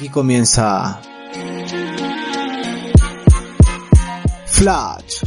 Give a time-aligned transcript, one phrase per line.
[0.00, 0.98] Aquí comienza
[4.46, 5.24] Flash.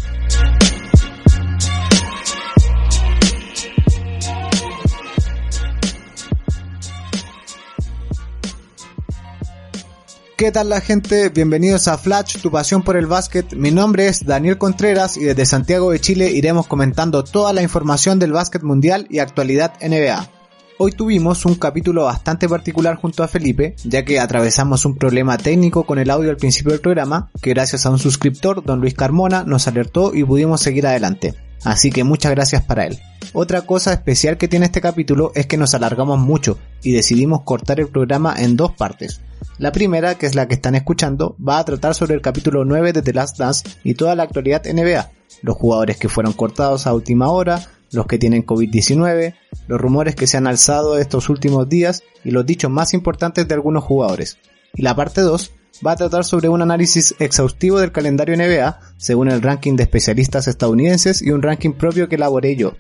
[10.36, 11.30] ¿Qué tal la gente?
[11.30, 13.54] Bienvenidos a Flash, tu pasión por el básquet.
[13.54, 18.18] Mi nombre es Daniel Contreras y desde Santiago de Chile iremos comentando toda la información
[18.18, 20.33] del básquet mundial y actualidad NBA.
[20.80, 25.84] Hoy tuvimos un capítulo bastante particular junto a Felipe, ya que atravesamos un problema técnico
[25.84, 29.44] con el audio al principio del programa, que gracias a un suscriptor, don Luis Carmona,
[29.44, 31.36] nos alertó y pudimos seguir adelante.
[31.64, 33.00] Así que muchas gracias para él.
[33.34, 37.80] Otra cosa especial que tiene este capítulo es que nos alargamos mucho y decidimos cortar
[37.80, 39.22] el programa en dos partes.
[39.60, 42.94] La primera, que es la que están escuchando, va a tratar sobre el capítulo 9
[42.94, 45.12] de The Last Dance y toda la actualidad NBA,
[45.44, 47.62] los jugadores que fueron cortados a última hora,
[47.94, 49.36] los que tienen COVID-19,
[49.68, 53.54] los rumores que se han alzado estos últimos días y los dichos más importantes de
[53.54, 54.38] algunos jugadores.
[54.74, 55.52] Y la parte 2
[55.86, 60.48] va a tratar sobre un análisis exhaustivo del calendario NBA según el ranking de especialistas
[60.48, 62.74] estadounidenses y un ranking propio que elaboré yo.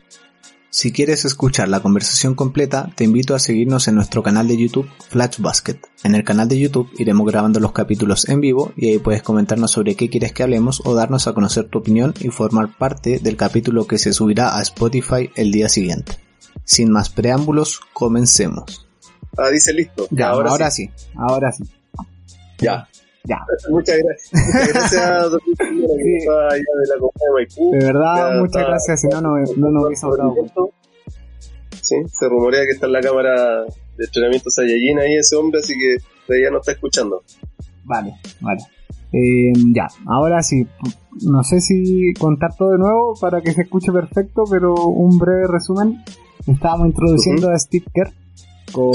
[0.73, 4.89] Si quieres escuchar la conversación completa, te invito a seguirnos en nuestro canal de YouTube
[5.07, 5.79] Flash Basket.
[6.03, 9.69] En el canal de YouTube iremos grabando los capítulos en vivo y ahí puedes comentarnos
[9.69, 13.38] sobre qué quieres que hablemos o darnos a conocer tu opinión y formar parte del
[13.38, 16.17] capítulo que se subirá a Spotify el día siguiente.
[16.66, 18.88] Sin más preámbulos, comencemos.
[19.38, 20.07] Ah, dice listo.
[20.09, 20.89] Ya, ahora, sí.
[21.16, 21.66] Ahora sí.
[22.57, 22.88] Ya.
[23.25, 23.38] Ya.
[23.69, 24.31] Muchas gracias.
[24.33, 26.11] Muchas gracias, doctor Sí.
[26.11, 27.71] de la de Maipú.
[27.71, 30.35] De verdad, Ya muchas gracias, si no, no, no nos hubiese hablado.
[31.81, 35.73] Sí, se rumorea que está en la cámara de entrenamiento Saiyajin ahí ese hombre, así
[35.73, 37.23] que ya no está escuchando.
[37.83, 38.61] Vale, vale.
[39.11, 40.66] Eh, ya, ahora sí,
[41.21, 45.45] no sé si contar todo de nuevo para que se escuche perfecto, pero un breve
[45.47, 46.03] resumen.
[46.47, 48.11] Estábamos introduciendo a Steve Kerr
[48.73, 48.91] con,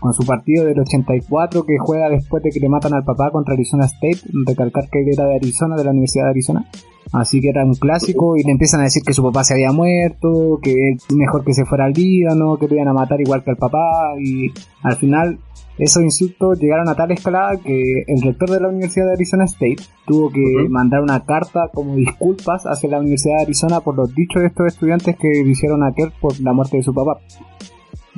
[0.00, 3.54] con su partido del 84 que juega después de que le matan al papá contra
[3.54, 4.20] Arizona State.
[4.46, 6.66] Recalcar que él era de Arizona, de la Universidad de Arizona.
[7.12, 9.70] Así que era un clásico y le empiezan a decir que su papá se había
[9.70, 13.44] muerto, que es mejor que se fuera al Líbano, que lo iban a matar igual
[13.44, 14.50] que al papá y
[14.82, 15.38] al final
[15.78, 19.76] esos insultos llegaron a tal escalada que el rector de la Universidad de Arizona State
[20.06, 24.40] tuvo que mandar una carta como disculpas hacia la Universidad de Arizona por los dichos
[24.40, 27.18] de estos estudiantes que le hicieron a Kerr por la muerte de su papá.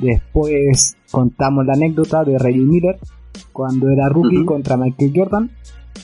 [0.01, 2.97] Después contamos la anécdota de Reggie Miller
[3.51, 5.51] cuando era rookie contra Michael Jordan,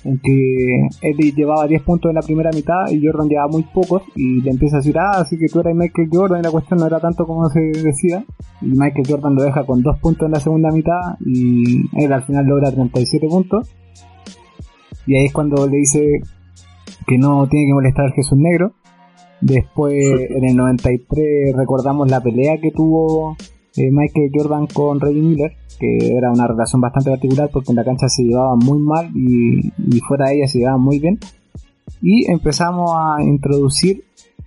[0.03, 4.03] en que él llevaba 10 puntos en la primera mitad y Jordan llevaba muy pocos
[4.15, 6.79] y le empieza a decir, ah, así que tú eras Michael Jordan y la cuestión
[6.79, 8.23] no era tanto como se decía.
[8.61, 12.23] Y Michael Jordan lo deja con 2 puntos en la segunda mitad y él al
[12.23, 13.73] final logra 37 puntos.
[15.07, 16.21] Y ahí es cuando le dice
[17.07, 18.73] que no tiene que molestar al Jesús Negro.
[19.41, 19.93] Después,
[20.29, 23.35] en el 93, recordamos la pelea que tuvo
[23.77, 27.83] eh, Michael Jordan con Reggie Miller, que era una relación bastante particular porque en la
[27.83, 29.71] cancha se llevaban muy mal y,
[30.07, 31.19] fuera de ella se llevaban muy bien.
[32.01, 34.03] Y empezamos a introducir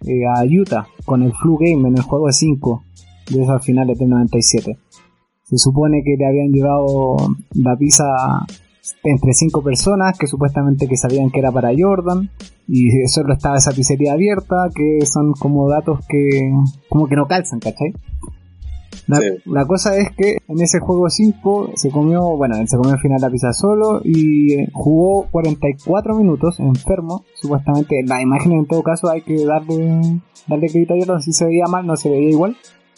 [0.06, 2.82] eh, a Utah con el Flu Game en el juego de 5
[3.30, 4.78] de esos finales del 97.
[5.44, 7.16] Se supone que le habían llevado
[7.54, 8.04] la pizza
[9.02, 12.30] entre cinco personas que supuestamente que sabían que era para Jordan
[12.66, 16.50] y solo estaba esa pizzería abierta que son como datos que
[16.88, 17.92] como que no calzan, ¿cachai?
[19.06, 19.26] La, Sí.
[19.46, 23.00] la cosa es que en ese juego 5 se comió, bueno, él se comió al
[23.00, 28.02] final la pizza solo y eh, jugó 44 minutos enfermo, supuestamente.
[28.06, 30.00] La imagen en todo caso hay que darle,
[30.46, 32.56] darle crédito a Jordan, si se veía mal, no se veía igual,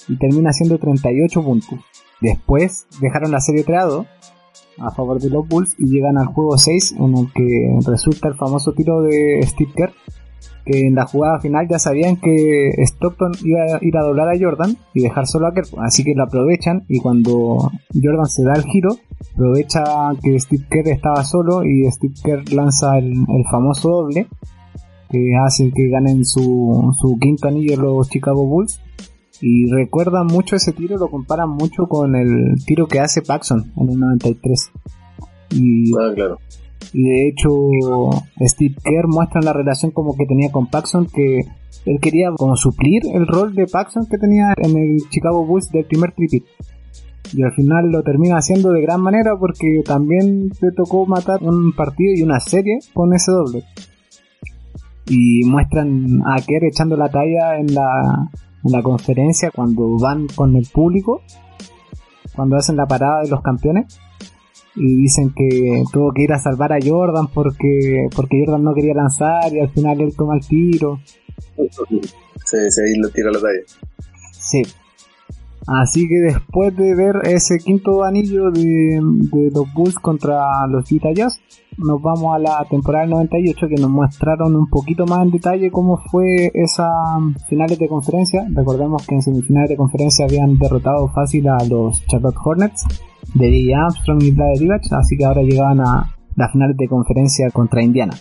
[0.09, 1.79] y termina haciendo 38 puntos.
[2.21, 4.07] Después dejaron la serie 3 a 2
[4.79, 8.35] a favor de los Bulls y llegan al juego 6 en el que resulta el
[8.35, 9.93] famoso tiro de Steve Kerr
[10.71, 14.77] en la jugada final ya sabían que Stockton iba a ir a doblar a Jordan
[14.95, 18.65] y dejar solo a Kerr, así que lo aprovechan y cuando Jordan se da el
[18.65, 18.91] giro,
[19.35, 19.85] aprovecha
[20.23, 23.15] que Steve Kerr estaba solo y Steve Kerr lanza el,
[23.51, 24.27] famoso doble
[25.11, 28.81] que hace que ganen su, su quinto anillo los Chicago Bulls
[29.41, 33.89] y recuerdan mucho ese tiro, lo comparan mucho con el tiro que hace Paxson en
[33.89, 34.71] el 93
[35.51, 36.39] y Ah, claro.
[36.93, 37.51] De hecho,
[38.41, 41.41] Steve Kerr muestra la relación como que tenía con Paxson, que
[41.87, 45.85] él quería como suplir el rol de Paxson que tenía en el Chicago Bulls del
[45.85, 46.45] primer tripit.
[47.33, 51.73] Y al final lo termina haciendo de gran manera porque también le tocó matar un
[51.73, 53.63] partido y una serie con ese doble.
[55.07, 58.31] Y muestran a Kerr echando la talla en la,
[58.65, 61.23] en la conferencia cuando van con el público,
[62.35, 64.01] cuando hacen la parada de los campeones
[64.77, 68.95] y dicen que tuvo que ir a salvar a Jordan porque porque Jordan no quería
[68.95, 71.01] lanzar y al final él toma el tiro.
[72.45, 73.63] Sí, sí, ahí lo tira la talla.
[74.33, 74.63] Sí.
[75.67, 78.99] Así que después de ver ese quinto anillo de,
[79.53, 81.41] los Bulls contra los Utah Jazz,
[81.83, 85.71] nos vamos a la temporada del 98 que nos mostraron un poquito más en detalle
[85.71, 86.89] cómo fue esas
[87.49, 88.47] finales de conferencia.
[88.53, 92.85] Recordemos que en semifinales de conferencia habían derrotado fácil a los Charlotte Hornets
[93.35, 93.75] de D.
[93.75, 98.15] Armstrong y Vlade Divac, así que ahora llegaban a las finales de conferencia contra Indiana.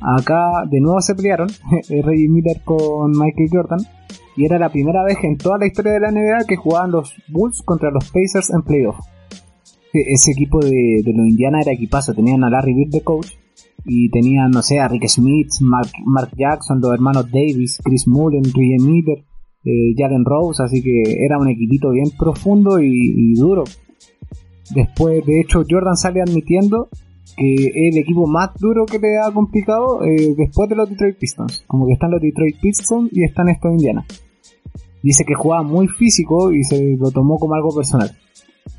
[0.00, 1.48] Acá de nuevo se pelearon
[1.88, 3.80] Reggie Miller con Michael Jordan
[4.36, 7.14] y era la primera vez en toda la historia de la NBA que jugaban los
[7.28, 8.96] Bulls contra los Pacers en playoff.
[10.06, 13.28] Ese equipo de, los Indiana era equipazo, tenían a Larry Bird de coach
[13.84, 18.78] y tenían, no sé, a Rick Smith, Mark, Jackson, los hermanos Davis, Chris Mullen, Reggie
[18.80, 19.24] Miller,
[19.64, 23.64] eh, Jalen Rose, así que era un equipito bien profundo y duro.
[24.74, 26.88] Después, de hecho, Jordan sale admitiendo
[27.36, 31.18] que es el equipo más duro que le ha complicado eh, después de los Detroit
[31.18, 31.64] Pistons.
[31.66, 34.04] Como que están los Detroit Pistons y están estos Indiana.
[35.02, 38.10] Dice que jugaba muy físico y se lo tomó como algo personal.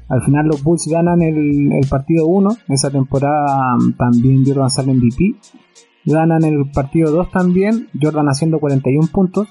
[0.10, 2.50] Al final los Bulls ganan el, el partido 1.
[2.70, 5.36] Esa temporada mm, también Jordan sale MVP.
[6.06, 7.90] Ganan el partido 2 también.
[8.00, 9.48] Jordan haciendo 41 puntos.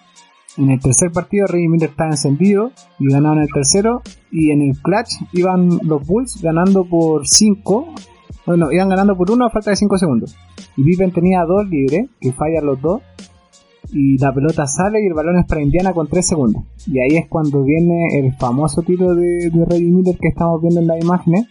[0.56, 4.02] En el tercer partido Reggie Miller está encendido y ganaron el tercero.
[4.30, 7.94] Y en el clutch iban los Bulls ganando por 5
[8.46, 10.36] bueno, iban ganando por uno a falta de 5 segundos.
[10.76, 13.02] Y Viven tenía dos libres, que fallan los dos.
[13.92, 16.64] Y la pelota sale y el balón es para Indiana con 3 segundos.
[16.86, 20.80] Y ahí es cuando viene el famoso tiro de, de Reggie Miller que estamos viendo
[20.80, 21.46] en las imágenes.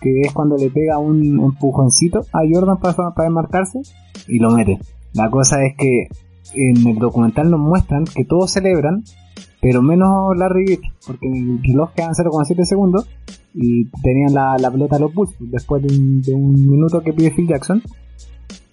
[0.00, 3.80] Que es cuando le pega un empujoncito a Jordan para, para marcarse
[4.28, 4.78] y lo mete.
[5.14, 6.08] La cosa es que
[6.54, 9.04] en el documental nos muestran que todos celebran,
[9.60, 13.08] pero menos Larry Bird, porque el reloj quedan 0,7 segundos
[13.54, 17.82] y tenían la, pelota a los Bulls después de un, minuto que pide Phil Jackson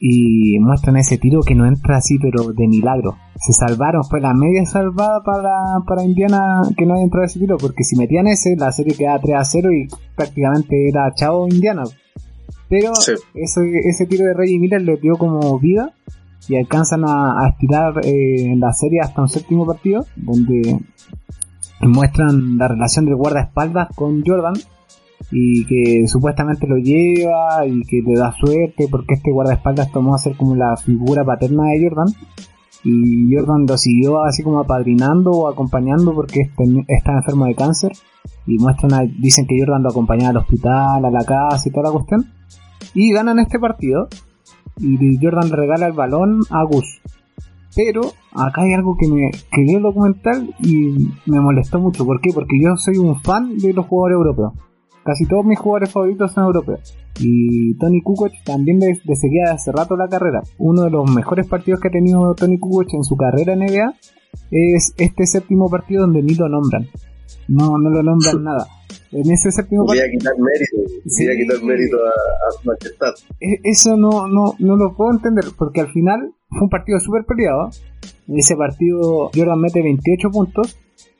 [0.08, 3.18] y muestran ese tiro que no entra así pero de milagro.
[3.38, 7.58] Se salvaron fue la media salvada para, para Indiana que no haya entrado ese tiro
[7.58, 11.84] porque si metían ese la serie quedaba 3 a 0 y prácticamente era chavo Indiana.
[12.70, 12.92] Pero
[13.34, 15.94] ese, tiro de Reggie Miller le dio como vida
[16.48, 20.82] y alcanzan a, estirar eh, la serie hasta un séptimo partido donde
[21.82, 24.54] muestran la relación del guardaespaldas con Jordan
[25.32, 30.20] y que supuestamente lo lleva y que le da suerte porque este guardaespaldas tomó a
[30.20, 32.08] ser como la figura paterna de Jordan
[32.84, 37.92] y Jordan lo siguió así como apadrinando o acompañando porque este, está enfermo de cáncer
[38.46, 41.94] y muestran dicen que Jordan lo acompañaba al hospital, a la casa y toda la
[41.94, 42.26] cuestión
[42.94, 44.08] y ganan este partido
[44.78, 47.02] y Jordan regala el balón a Gus
[47.76, 48.02] pero
[48.34, 52.06] acá hay algo que me que el documental y me molestó mucho.
[52.06, 52.32] ¿Por qué?
[52.34, 54.54] Porque yo soy un fan de los jugadores europeos.
[55.06, 56.98] Casi todos mis jugadores favoritos son europeos.
[57.20, 60.42] Y Tony Kukoc también le, seguía hace rato la carrera.
[60.58, 63.94] Uno de los mejores partidos que ha tenido Tony Kukoc en su carrera en NBA
[64.50, 66.88] es este séptimo partido donde ni lo nombran.
[67.48, 68.66] No, no lo nombran nada.
[69.12, 70.06] En ese séptimo partido.
[70.06, 71.02] Voy a quitar mérito.
[71.06, 75.46] Sí, voy a quitar mérito a, a e, Eso no, no, no lo puedo entender
[75.56, 77.70] porque al final fue un partido súper peleado.
[78.28, 80.80] En ese partido Jordan mete 28 puntos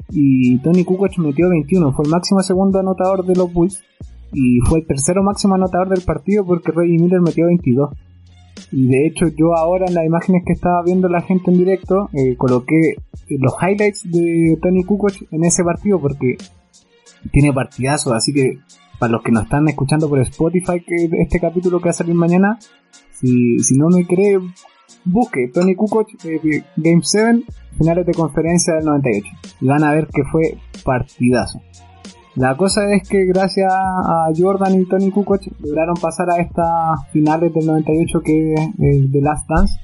[0.10, 1.94] y Tony Kukoc metió 21.
[1.94, 3.84] Fue el máximo segundo anotador de los Bulls
[4.34, 7.90] y fue el tercero máximo anotador del partido porque Reggie Miller metió 22.
[8.72, 12.10] Y de hecho yo ahora en las imágenes que estaba viendo la gente en directo
[12.14, 12.96] eh, coloqué
[13.30, 16.38] los highlights de Tony Kukoc en ese partido porque
[17.32, 18.60] tiene partidazos, así que
[19.00, 22.16] para los que nos están escuchando por Spotify que este capítulo que va a salir
[22.16, 22.60] mañana,
[23.12, 24.40] si, si no me cree,
[25.06, 27.44] busque Tony Kukoc eh, Game 7
[27.78, 29.28] finales de conferencia del 98
[29.62, 31.60] y van a ver que fue partidazo.
[32.36, 37.54] La cosa es que gracias a Jordan y Tony Kukoc lograron pasar a estas finales
[37.54, 39.80] del 98 que es The Last Dance.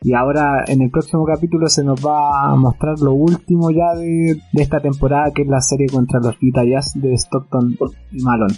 [0.00, 4.38] Y ahora en el próximo capítulo se nos va a mostrar lo último ya de,
[4.54, 7.76] esta temporada que es la serie contra los Utah Jazz de Stockton
[8.12, 8.54] y Malone.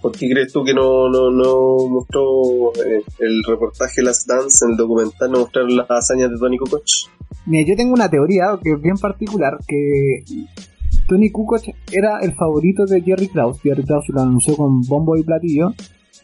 [0.00, 4.72] ¿Por qué crees tú que no, no, no mostró eh, el reportaje Last Dance en
[4.72, 6.82] el documental, no mostraron las hazañas de Tony Kukoc?
[7.46, 10.22] Mira, yo tengo una teoría que es bien particular, que
[11.08, 13.60] Tony Kukoc era el favorito de Jerry Krause.
[13.62, 15.72] Jerry Krause lo anunció con bombo y platillo,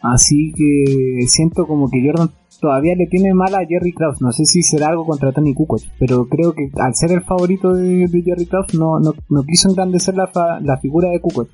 [0.01, 2.29] así que siento como que Jordan
[2.61, 4.21] todavía le tiene mal a Jerry Krause.
[4.21, 7.73] No sé si será algo contra Tony Kukoc, pero creo que al ser el favorito
[7.73, 10.29] de, Jerry Krause no, no, no quiso engrandecer la,
[10.61, 11.49] la figura de Kukoc.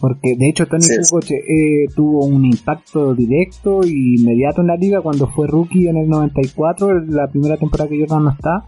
[0.00, 5.00] Porque de hecho Tony Kukoc eh, tuvo un impacto directo y inmediato en la liga
[5.00, 8.64] cuando fue rookie en el 94, la primera temporada que Jordan no está.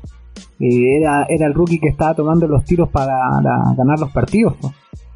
[0.60, 3.16] Eh, era, era el rookie que estaba tomando los tiros para,
[3.76, 4.54] ganar los partidos.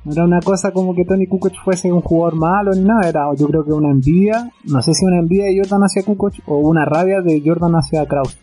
[0.05, 3.27] No era una cosa como que Tony Kukoc fuese un jugador malo ni nada, era
[3.37, 6.59] yo creo que una envidia, no sé si una envidia de Jordan hacia Kukoc o
[6.59, 8.37] una rabia de Jordan hacia Kraus.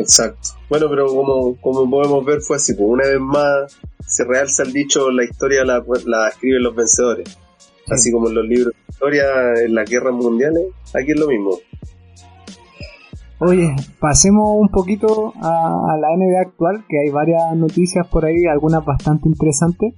[0.00, 0.48] Exacto.
[0.68, 4.72] Bueno, pero como, como podemos ver fue así, pues una vez más se realza el
[4.72, 7.38] dicho, la historia la, la escriben los vencedores.
[7.88, 9.24] Así como en los libros de historia,
[9.64, 10.62] en las guerras mundiales,
[10.94, 11.58] aquí es lo mismo.
[13.40, 18.84] Oye, pasemos un poquito a, la NBA actual, que hay varias noticias por ahí, algunas
[18.84, 19.94] bastante interesantes,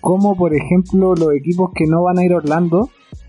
[0.00, 2.88] como por ejemplo los equipos que no van a ir a Orlando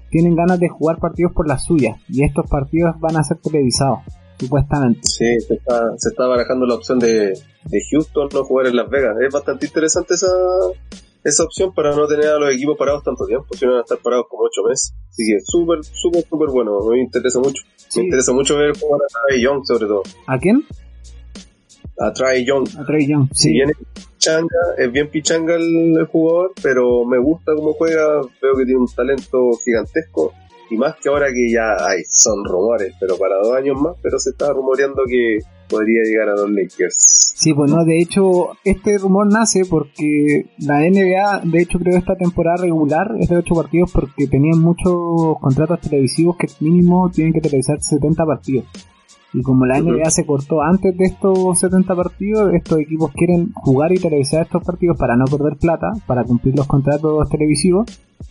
[0.10, 4.00] tienen ganas de jugar partidos por las suyas, y estos partidos van a ser televisados
[4.40, 5.02] supuestamente.
[5.04, 7.34] Sí, se está, se está barajando la opción de,
[7.66, 9.16] de Houston no jugar en Las Vegas.
[9.22, 10.28] Es bastante interesante esa,
[11.24, 13.84] esa opción para no tener a los equipos parados tanto tiempo, si no van a
[13.84, 14.94] estar parados como ocho meses.
[15.10, 16.80] Así que súper, súper, súper bueno.
[16.90, 17.64] Me interesa mucho.
[17.96, 20.04] Me interesa mucho ver jugar a Trey Young, sobre todo.
[20.28, 20.64] ¿A quién?
[22.00, 22.68] A Trey Young.
[22.80, 23.54] A Trey Young, sí.
[23.54, 23.74] Si
[24.18, 28.22] pichanga, es bien pichanga el, el jugador, pero me gusta cómo juega.
[28.42, 30.34] Veo que tiene un talento gigantesco
[30.70, 34.20] y más que ahora que ya hay, son rumores, pero para dos años más, pero
[34.20, 37.34] se está rumoreando que podría llegar a los Lakers.
[37.36, 42.16] Sí, pues no, de hecho, este rumor nace porque la NBA, de hecho, creo esta
[42.16, 47.42] temporada regular es de 8 partidos porque tenían muchos contratos televisivos que mínimo tienen que
[47.42, 48.66] televisar 70 partidos.
[49.34, 53.92] Y como la NBA se cortó antes de estos 70 partidos, estos equipos quieren jugar
[53.92, 57.86] y televisar estos partidos para no perder plata, para cumplir los contratos televisivos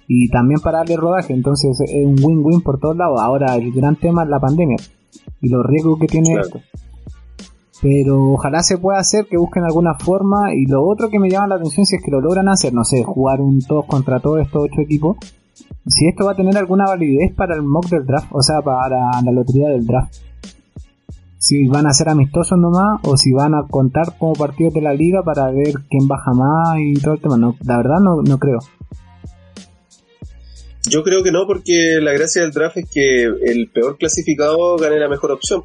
[0.09, 1.35] y también para darle rodaje.
[1.35, 3.21] Entonces es un win-win por todos lados.
[3.21, 4.77] Ahora el gran tema es la pandemia
[5.41, 6.61] y los riesgos que tiene esto.
[7.83, 10.55] Pero ojalá se pueda hacer, que busquen alguna forma.
[10.55, 12.85] Y lo otro que me llama la atención, si es que lo logran hacer, no
[12.85, 15.19] sé, jugar un todos contra todos estos ocho equipos,
[15.87, 19.21] si esto va a tener alguna validez para el mock del draft, o sea, para
[19.23, 20.17] la lotería del draft
[21.47, 24.93] si van a ser amistosos nomás o si van a contar como partidos de la
[24.93, 27.37] liga para ver quién baja más y todo el tema.
[27.37, 28.59] No, la verdad no, no creo.
[30.89, 34.99] Yo creo que no, porque la gracia del draft es que el peor clasificado gane
[34.99, 35.63] la mejor opción.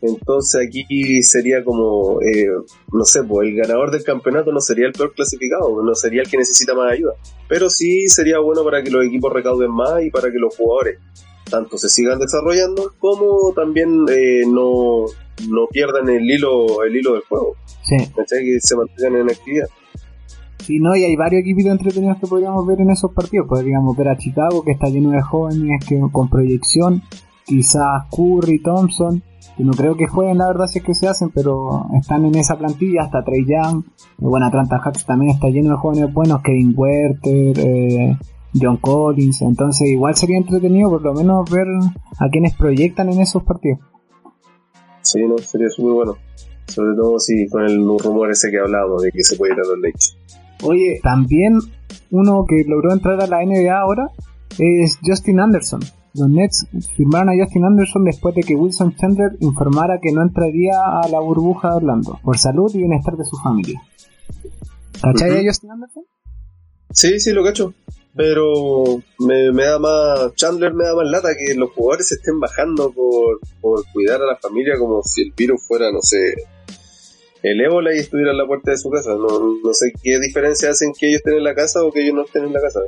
[0.00, 2.46] Entonces aquí sería como, eh,
[2.92, 6.30] no sé, pues el ganador del campeonato no sería el peor clasificado, no sería el
[6.30, 7.14] que necesita más ayuda.
[7.48, 10.98] Pero sí sería bueno para que los equipos recauden más y para que los jugadores
[11.50, 15.04] tanto se sigan desarrollando como también eh, no,
[15.48, 17.56] no pierdan el hilo el hilo del juego.
[17.82, 17.96] Sí.
[17.96, 19.68] Que se mantengan en actividad.
[20.58, 23.48] Sí, no, y hay varios equipos entretenidos que podríamos ver en esos partidos.
[23.48, 27.02] Podríamos ver a Chicago, que está lleno de jóvenes que con proyección.
[27.44, 29.22] Quizás Curry, Thompson,
[29.56, 32.36] que no creo que jueguen, la verdad, si es que se hacen, pero están en
[32.36, 33.02] esa plantilla.
[33.02, 33.84] Hasta Trey Young.
[34.18, 36.42] Bueno, Atlanta Hawks también está lleno de jóvenes buenos.
[36.42, 38.18] Kevin Werther, eh,
[38.54, 41.66] John Collins, entonces igual sería entretenido por lo menos ver
[42.18, 43.80] a quienes proyectan en esos partidos.
[45.02, 46.16] Sí, no, sería muy bueno.
[46.66, 49.68] Sobre todo si con el rumor ese que hablábamos de que se puede ir a
[49.68, 50.16] los Lakers.
[50.62, 51.58] Oye, también
[52.10, 54.08] uno que logró entrar a la NBA ahora
[54.58, 55.80] es Justin Anderson.
[56.14, 56.66] Los Nets
[56.96, 61.20] firmaron a Justin Anderson después de que Wilson Chandler informara que no entraría a la
[61.20, 63.80] burbuja de Orlando por salud y bienestar de su familia.
[65.00, 66.04] ¿Cachai a Justin Anderson?
[66.90, 67.74] Sí, sí, lo cacho
[68.14, 72.40] pero me, me, da más, Chandler me da más lata que los jugadores se estén
[72.40, 76.34] bajando por, por cuidar a la familia como si el virus fuera, no sé,
[77.42, 79.14] el ébola y estuviera en la puerta de su casa.
[79.14, 82.14] No, no sé qué diferencia hacen que ellos estén en la casa o que ellos
[82.14, 82.80] no estén en la casa.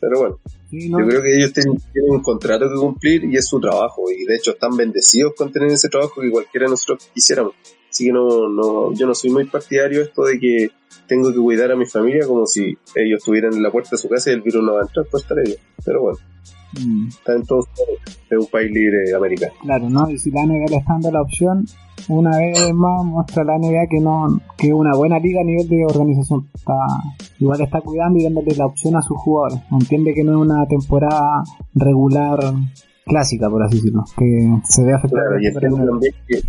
[0.00, 3.60] Pero bueno, yo creo que ellos tienen, tienen, un contrato que cumplir y es su
[3.60, 4.10] trabajo.
[4.10, 7.54] Y de hecho están bendecidos con tener ese trabajo que cualquiera de nosotros quisiéramos.
[7.90, 10.70] Así que no, no, yo no soy muy partidario esto de que
[11.06, 14.08] tengo que cuidar a mi familia como si ellos estuvieran en la puerta de su
[14.08, 15.58] casa y el virus no va a entrar, pues estar ellos.
[15.84, 16.18] Pero bueno,
[16.80, 17.08] mm.
[17.08, 17.66] está en todo
[18.30, 19.52] es un país libre americano.
[19.62, 20.08] Claro, ¿no?
[20.08, 21.66] Y si la NBA le está dando la opción,
[22.08, 25.68] una vez más muestra la NBA que no que es una buena liga a nivel
[25.68, 26.48] de organización.
[26.54, 26.74] Está,
[27.40, 29.60] igual está cuidando y dándole la opción a sus jugadores.
[29.72, 31.42] Entiende que no es una temporada
[31.74, 32.38] regular
[33.04, 35.24] clásica, por así decirlo, que se ve afectada.
[35.40, 36.42] Claro, y también que,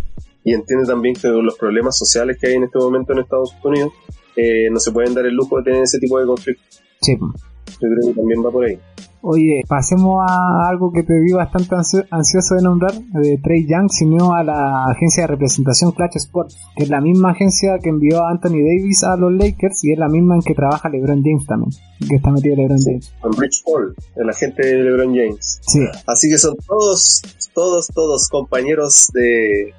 [0.44, 3.92] y entiende también que los problemas sociales que hay en este momento en Estados Unidos
[4.36, 6.82] eh, no se pueden dar el lujo de tener ese tipo de conflictos.
[7.00, 7.16] Sí.
[7.18, 8.78] Yo creo que también va por ahí.
[9.24, 11.76] Oye, pasemos a algo que te vi bastante
[12.10, 12.92] ansioso de nombrar.
[12.92, 17.00] De Trey Young se unió a la agencia de representación Clutch Sports, que es la
[17.00, 20.42] misma agencia que envió a Anthony Davis a los Lakers y es la misma en
[20.42, 21.70] que trabaja LeBron James también,
[22.08, 23.14] que está metido LeBron James.
[23.20, 25.60] Con Rich Paul, el agente de LeBron James.
[25.68, 25.80] Sí.
[26.04, 27.22] Así que son todos,
[27.54, 29.72] todos, todos compañeros de,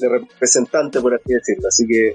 [0.00, 1.68] de representante, por así decirlo.
[1.68, 2.12] Así que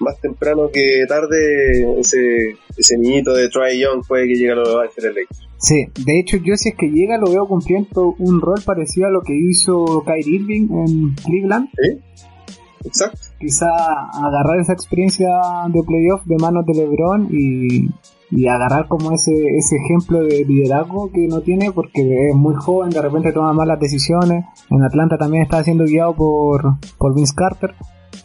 [0.00, 4.74] más temprano que tarde ese, ese niñito de Troy Young puede que llegue a los
[4.74, 5.48] Ángeles Lakers.
[5.58, 9.10] Sí, de hecho yo si es que llega lo veo cumpliendo un rol parecido a
[9.10, 11.68] lo que hizo Kyrie Irving en Cleveland.
[11.76, 11.98] Sí,
[12.86, 13.18] exacto.
[13.38, 15.28] Quizá agarrar esa experiencia
[15.68, 17.88] de playoff de manos de LeBron y,
[18.30, 22.90] y agarrar como ese, ese ejemplo de liderazgo que no tiene porque es muy joven,
[22.90, 24.44] de repente toma malas decisiones.
[24.70, 26.62] En Atlanta también está siendo guiado por,
[26.96, 27.74] por Vince Carter.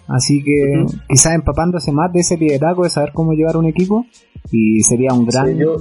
[0.08, 4.06] Así que quizás empapándose más de ese liderazgo de saber cómo llevar un equipo
[4.52, 5.58] y sería un gran...
[5.58, 5.78] yo,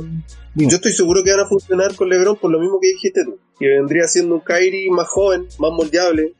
[0.57, 3.69] estoy seguro que van a funcionar con LeBron por lo mismo que dijiste tú, que
[3.69, 6.33] vendría siendo un Kyrie más joven, más moldeable,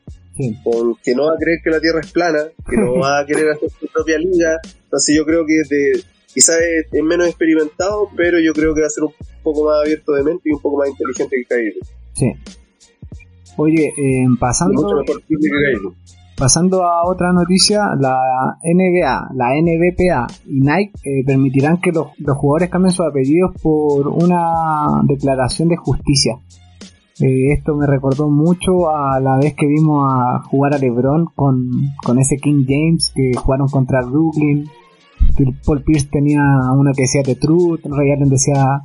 [0.63, 3.25] con, que no va a creer que la Tierra es plana, que no va a
[3.25, 4.59] querer hacer su propia liga.
[4.83, 6.03] Entonces yo creo que de,
[6.35, 10.11] quizás es, menos experimentado, pero yo creo que va a ser un poco más abierto
[10.11, 11.73] de mente y un poco más inteligente que Kyrie.
[12.13, 12.31] Sí.
[13.57, 15.03] Oye, eh, pasando...
[16.37, 18.17] Pasando a otra noticia, la
[18.61, 25.01] NBA, la NBPA y Nike eh, permitirán que los, jugadores cambien sus apellidos por una
[25.03, 26.37] declaración de justicia.
[27.21, 31.71] Eh, esto me recordó mucho a la vez que vimos a jugar a LeBron con,
[32.03, 34.69] con ese King James que jugaron contra Brooklyn.
[35.65, 36.41] Paul Pierce tenía
[36.73, 38.81] una que decía The Truth, Ray Allen decía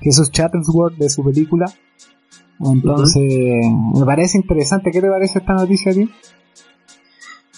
[0.00, 1.66] Jesús Chattersworth de su película.
[2.60, 3.22] Entonces,
[3.94, 4.90] me parece interesante.
[4.90, 6.08] ¿Qué te parece esta noticia a ti?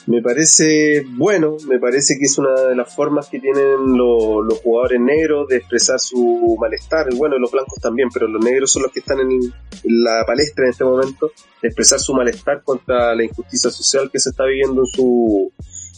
[0.06, 5.00] Me parece bueno, me parece que es una de las formas que tienen los jugadores
[5.00, 7.12] negros de expresar su malestar.
[7.16, 10.70] Bueno, los blancos también, pero los negros son los que están en, la palestra en
[10.70, 14.86] este momento, de expresar su malestar contra la injusticia social que se está viviendo en
[14.86, 15.52] su,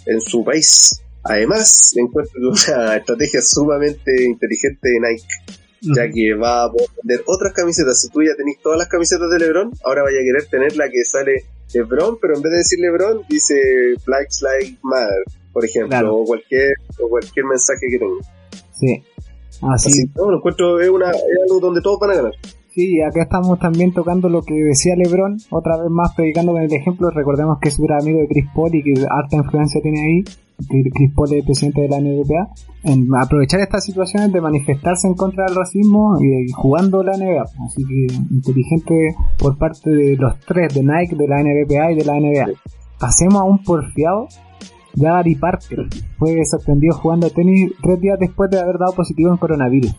[0.06, 1.02] en su país.
[1.25, 5.26] Además, encuentro una estrategia sumamente inteligente de Nike,
[5.80, 8.00] ya que va a poder vender otras camisetas.
[8.00, 10.88] Si tú ya tenés todas las camisetas de LeBron, ahora vaya a querer tener la
[10.88, 11.44] que sale
[11.75, 13.54] LeBron, pero en vez de decir LeBron, dice
[14.06, 18.25] Black Like Matter, por ejemplo, o cualquier o cualquier mensaje que tenga.
[18.72, 19.04] Sí.
[19.62, 22.32] Así, Así no, lo encuentro es, una, es algo donde todos van a ganar.
[22.78, 26.73] Sí, acá estamos también tocando lo que decía LeBron, otra vez más predicando con el
[26.73, 27.11] ejemplo.
[27.11, 30.25] Recordemos que es un amigo de Chris Paul y que harta influencia tiene ahí.
[30.94, 32.49] Chris Paul es presidente de la NBA.
[32.85, 37.42] En aprovechar estas situaciones de manifestarse en contra del racismo y, jugando la NBA.
[37.42, 42.04] Así que inteligente por parte de los tres, de Nike, de la NBA y de
[42.04, 42.61] la NBA.
[43.00, 44.28] Pasemos a un porfiado
[44.94, 49.94] Gary Parker fue sorprendido jugando tenis tres días después de haber dado positivo en coronavirus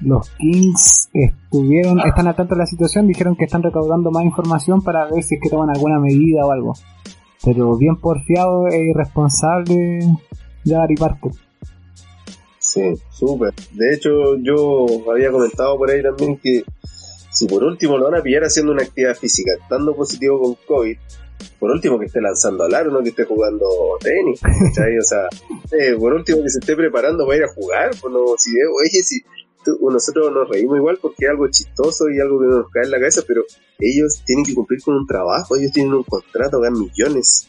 [0.00, 4.82] los Kings estuvieron, están al tanto de la situación, dijeron que están recaudando más información
[4.82, 6.74] para ver si es que toman alguna medida o algo.
[7.44, 10.00] Pero bien porfiado e irresponsable
[10.64, 11.32] Gary Parker.
[12.58, 13.54] Sí, súper.
[13.72, 16.64] De hecho, yo había comentado por ahí también que
[17.30, 20.96] si por último lo van a pillar haciendo una actividad física, estando positivo con COVID,
[21.58, 23.66] por último que esté lanzando al aro, no que esté jugando
[24.00, 25.28] tenis, O sea,
[25.72, 29.02] eh, por último que se esté preparando para ir a jugar, pues no, si, oye,
[29.02, 29.22] si
[29.80, 32.98] nosotros nos reímos igual porque es algo chistoso y algo que nos cae en la
[32.98, 33.42] cabeza, pero
[33.78, 37.48] ellos tienen que cumplir con un trabajo, ellos tienen un contrato, ganan millones.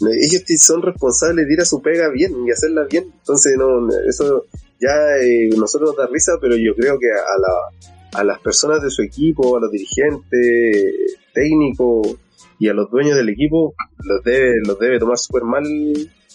[0.00, 3.12] Ellos son responsables de ir a su pega bien y hacerla bien.
[3.18, 4.46] Entonces, no, eso
[4.80, 8.82] ya eh, nosotros nos da risa, pero yo creo que a, la, a las personas
[8.82, 12.16] de su equipo, a los dirigentes, técnicos
[12.58, 15.64] y a los dueños del equipo, los debe, los debe tomar súper mal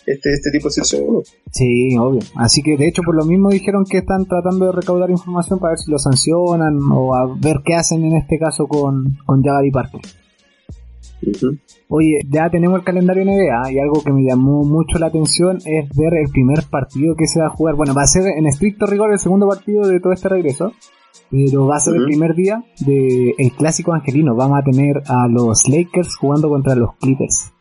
[0.08, 1.38] este, este tipo de situaciones.
[1.52, 2.22] Sí, obvio.
[2.36, 5.72] Así que de hecho por lo mismo dijeron que están tratando de recaudar información para
[5.72, 9.72] ver si lo sancionan o a ver qué hacen en este caso con, con y
[9.72, 10.02] Parker.
[11.90, 15.90] Oye, ya tenemos el calendario NBA y algo que me llamó mucho la atención es
[15.96, 17.76] ver el primer partido que se va a jugar.
[17.76, 20.74] Bueno, va a ser en estricto rigor el segundo partido de todo este regreso,
[21.30, 24.36] pero va a ser el primer día del el clásico angelino.
[24.36, 27.52] Vamos a tener a los Lakers jugando contra los Clippers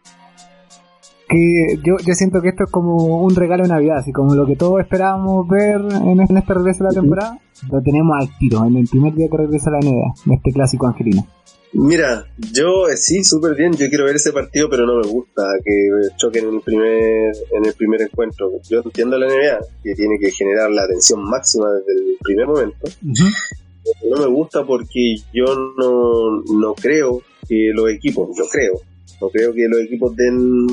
[1.29, 4.47] que yo, yo siento que esto es como un regalo de Navidad, así como lo
[4.47, 7.39] que todos esperábamos ver en este, este regreso de la temporada,
[7.71, 10.87] lo tenemos al tiro, en el primer día que regresa la NBA, en este clásico
[10.87, 11.27] angelino.
[11.73, 15.43] Mira, yo eh, sí, súper bien, yo quiero ver ese partido, pero no me gusta
[15.65, 18.51] que choquen en el primer, en el primer encuentro.
[18.69, 22.89] Yo entiendo la NBA, que tiene que generar la atención máxima desde el primer momento.
[23.03, 25.45] No me gusta porque yo
[25.77, 28.81] no, no creo que los equipos, yo creo,
[29.21, 30.67] no creo que los equipos den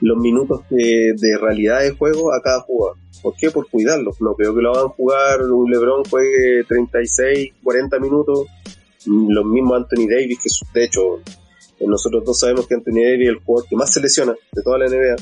[0.00, 2.96] los minutos de, de realidad de juego a cada jugador.
[3.22, 3.50] ¿Por qué?
[3.50, 4.20] Por cuidarlos.
[4.20, 8.46] No creo que lo hagan jugar, un LeBron juegue 36, 40 minutos.
[9.06, 11.00] Los mismos Anthony Davis, que de hecho
[11.80, 14.78] nosotros dos sabemos que Anthony Davis es el jugador que más se lesiona de toda
[14.78, 15.16] la NBA.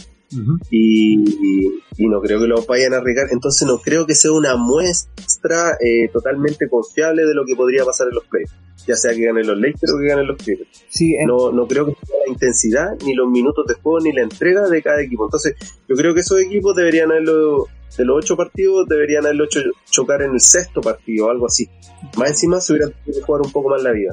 [0.71, 3.29] y, no creo que lo vayan a arriesgar.
[3.31, 8.09] Entonces no creo que sea una muestra eh, totalmente confiable de lo que podría pasar
[8.09, 10.69] en los playoffs ya sea que ganen los Lakers o que ganen los Clippers.
[10.89, 14.23] Sí, no, no creo que sea la intensidad, ni los minutos de juego, ni la
[14.23, 15.27] entrega de cada equipo.
[15.27, 19.61] Entonces, yo creo que esos equipos deberían haberlo, de los ocho partidos, deberían haberlo hecho
[19.91, 21.69] chocar en el sexto partido o algo así.
[22.17, 24.13] Más encima se hubiera tenido que jugar un poco más la vida.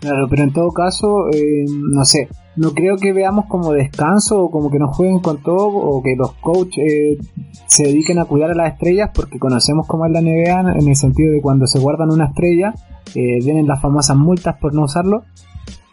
[0.00, 4.50] Claro, pero en todo caso, eh, no sé, no creo que veamos como descanso o
[4.50, 7.18] como que nos jueguen con todo o que los coaches eh,
[7.66, 10.96] se dediquen a cuidar a las estrellas porque conocemos cómo es la NBA en el
[10.96, 12.74] sentido de cuando se guardan una estrella
[13.14, 15.24] eh, vienen las famosas multas por no usarlo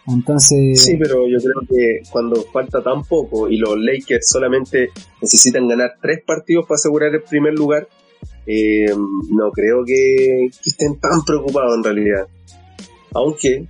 [0.08, 0.84] Entonces.
[0.84, 4.90] Sí, pero yo creo que cuando falta tan poco y los Lakers solamente
[5.22, 7.88] necesitan ganar tres partidos para asegurar el primer lugar,
[8.46, 8.94] eh,
[9.32, 12.28] no creo que, estén tan preocupados en realidad.
[13.14, 13.68] Aunque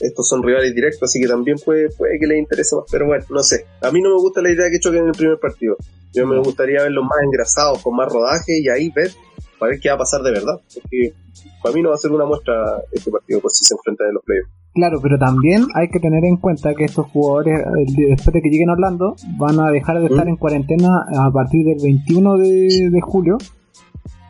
[0.00, 2.86] estos son rivales directos, así que también puede, puede que les interese más.
[2.90, 3.66] Pero bueno, no sé.
[3.82, 5.76] A mí no me gusta la idea que choquen en el primer partido.
[6.12, 9.10] Yo me gustaría verlos más engrasados, con más rodaje y ahí ver,
[9.58, 10.60] para ver qué va a pasar de verdad.
[10.74, 11.14] Porque
[11.62, 12.54] para mí no va a ser una muestra
[12.92, 14.50] este partido por si se enfrentan en los playoffs.
[14.76, 17.64] Claro, pero también hay que tener en cuenta que estos jugadores,
[17.96, 20.28] después de que lleguen a Orlando, van a dejar de estar ¿Mm?
[20.28, 23.38] en cuarentena a partir del 21 de, julio.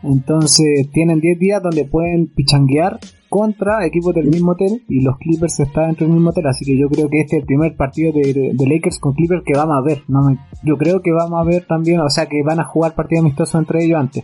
[0.03, 5.59] Entonces tienen 10 días donde pueden pichanguear contra equipos del mismo hotel y los Clippers
[5.59, 8.13] están dentro del mismo hotel, así que yo creo que este es el primer partido
[8.13, 10.03] de, Lakers con Clippers que vamos a ver.
[10.07, 10.21] No
[10.63, 13.57] yo creo que vamos a ver también, o sea que van a jugar partido amistoso
[13.57, 14.23] entre ellos antes.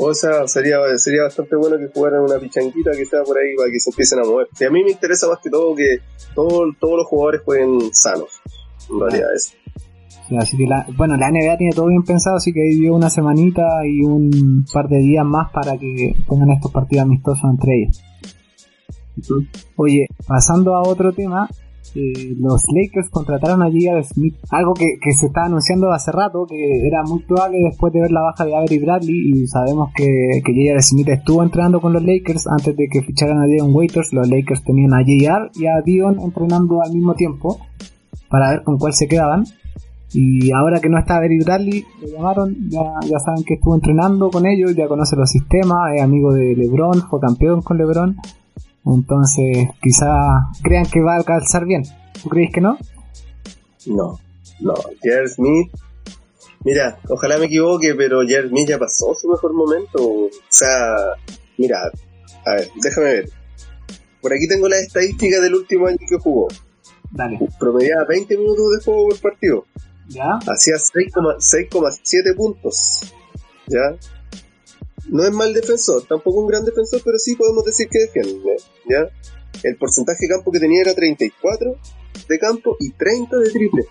[0.00, 3.68] O sea, sería, sería bastante bueno que jugaran una pichanquita que sea por ahí para
[3.68, 4.46] que se empiecen a mover.
[4.58, 5.98] Y a mí me interesa más que todo que
[6.34, 8.40] todos los jugadores jueguen sanos.
[8.88, 9.56] En realidad es.
[10.38, 13.10] así que la, bueno, la NBA tiene todo bien pensado, así que ahí dio una
[13.10, 18.02] semanita y un par de días más para que tengan estos partidos amistosos entre ellos.
[19.74, 21.48] Oye, pasando a otro tema,
[21.94, 24.02] eh, los Lakers contrataron a J.R.
[24.04, 28.10] Smith, algo que, se está anunciando hace rato, que era muy probable después de ver
[28.10, 30.06] la baja de Avery Bradley, y sabemos que,
[30.44, 30.82] que J.R.
[30.82, 34.62] Smith estuvo entrenando con los Lakers antes de que ficharan a Dion Waiters, los Lakers
[34.64, 35.50] tenían a J.R.
[35.54, 37.58] y a Dion entrenando al mismo tiempo,
[38.28, 39.44] para ver con cuál se quedaban.
[40.12, 44.30] Y ahora que no está Avery Bradley, lo llamaron, ya, ya saben que estuvo entrenando
[44.30, 48.16] con ellos, ya conoce los sistemas, es amigo de LeBron, fue campeón con LeBron
[48.94, 50.10] entonces, quizá
[50.62, 51.82] crean que va a calzar bien.
[52.22, 52.78] ¿Tú crees que no?
[53.86, 54.18] No,
[54.60, 54.74] no.
[55.02, 55.70] Jared Smith,
[56.64, 59.98] mira, ojalá me equivoque, pero Jared Smith ya pasó su mejor momento.
[60.02, 60.96] O sea,
[61.58, 61.90] mira,
[62.46, 63.30] a ver, déjame ver.
[64.22, 66.48] Por aquí tengo la estadística del último año que jugó.
[67.10, 67.38] Dale.
[67.58, 69.64] Promediaba 20 minutos de juego por partido.
[70.08, 70.38] ¿Ya?
[70.46, 73.14] Hacía 6,7 puntos.
[73.66, 73.96] ¿Ya?
[75.10, 78.56] no es mal defensor, tampoco un gran defensor, pero sí podemos decir que defiende,
[78.88, 79.08] ¿ya?
[79.62, 81.76] El porcentaje de campo que tenía era 34
[82.28, 83.84] de campo y 30 de triple.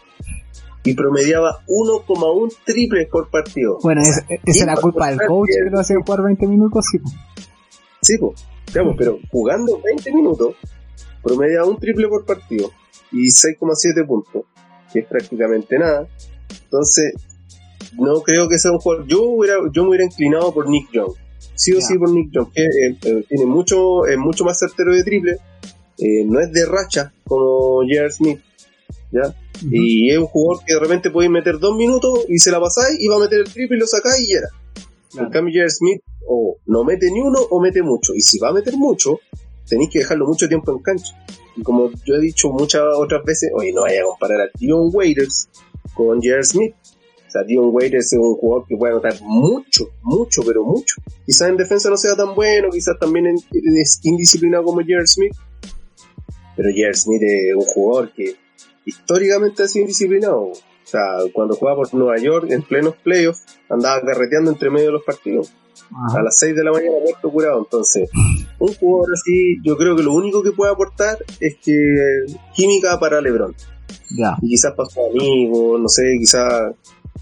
[0.84, 3.78] Y promediaba 1,1 triple por partido.
[3.82, 7.00] Bueno, esa es la culpa del coach que lo hacía jugar 20 minutos, sí.
[8.02, 10.56] Sí, pues, digamos, pero jugando 20 minutos,
[11.22, 12.72] promediaba un triple por partido
[13.12, 14.44] y 6,7 puntos,
[14.94, 16.08] que es prácticamente nada.
[16.64, 17.14] Entonces,
[17.98, 19.08] no creo que sea un jugador.
[19.08, 21.14] Yo, hubiera, yo me hubiera inclinado por Nick Young.
[21.58, 24.94] Sí o sí por Nick Young, que eh, eh, tiene mucho, es mucho más certero
[24.94, 25.38] de triple.
[25.98, 28.12] Eh, no es de racha como J.R.
[28.12, 28.40] Smith.
[29.12, 29.36] ¿ya?
[29.70, 32.98] Y es un jugador que de repente puede meter dos minutos y se la pasáis
[33.00, 34.50] y va a meter el triple y lo sacáis y ya era.
[35.26, 35.70] En cambio, J.R.
[35.72, 38.14] Smith o no mete ni uno o mete mucho.
[38.14, 39.20] Y si va a meter mucho,
[39.68, 41.16] tenéis que dejarlo mucho tiempo en cancha.
[41.56, 44.92] Y como yo he dicho muchas otras veces, oye, no vaya a comparar a Dion
[44.94, 45.50] Waiters
[45.96, 46.44] con J.R.
[46.44, 46.76] Smith.
[47.44, 50.96] Dion Waiters es un jugador que puede anotar mucho, mucho, pero mucho.
[51.26, 55.34] Quizás en defensa no sea tan bueno, quizás también es indisciplinado como Jared Smith.
[56.56, 58.36] Pero Jared Smith es un jugador que
[58.86, 60.52] históricamente ha sido indisciplinado.
[60.88, 64.94] O sea, cuando jugaba por Nueva York en plenos playoffs, andaba carreteando entre medio de
[64.94, 65.52] los partidos.
[66.14, 67.60] A las 6 de la mañana muerto curado.
[67.60, 68.10] Entonces,
[68.60, 71.74] un jugador así, yo creo que lo único que puede aportar es que
[72.54, 73.54] química para LeBron.
[74.42, 76.74] Y quizás para su amigo, no sé, quizás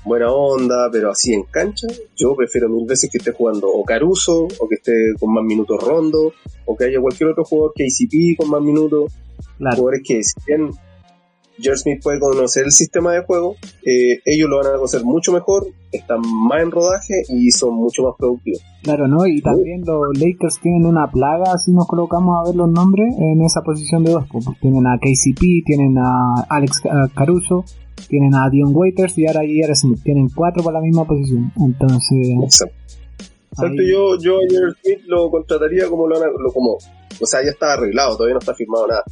[0.06, 4.48] buena onda, pero así en cancha, yo prefiero mil veces que esté jugando o Caruso,
[4.60, 6.34] o que esté con más minutos Rondo,
[6.66, 9.12] o que haya cualquier otro jugador que ICP con más minutos.
[9.58, 10.70] Jugadores que si bien
[11.58, 15.32] George Smith puede conocer el sistema de juego, eh, ellos lo van a conocer mucho
[15.32, 18.62] mejor, están más en rodaje y son mucho más productivos.
[18.84, 19.26] Claro, ¿no?
[19.26, 23.42] Y también los Lakers tienen una plaga, si nos colocamos a ver los nombres, en
[23.42, 24.26] esa posición de dos.
[24.32, 26.82] Pues, tienen a KCP, tienen a Alex
[27.16, 27.66] Caruso,
[28.08, 30.00] tienen a Dion Waiters y ahora a Smith.
[30.04, 31.52] Tienen cuatro para la misma posición.
[31.58, 32.28] Entonces.
[32.44, 33.82] Exacto.
[33.90, 36.78] Yo, yo a Smith lo contrataría como lo, lo, como.
[37.22, 39.04] O sea, ya está arreglado, todavía no está firmado nada.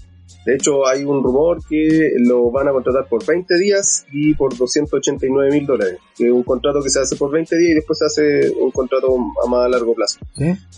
[0.46, 4.56] De hecho, hay un rumor que lo van a contratar por 20 días y por
[4.58, 6.00] 289 mil dólares.
[6.18, 8.72] Que es un contrato que se hace por 20 días y después se hace un
[8.72, 10.20] contrato a más largo plazo.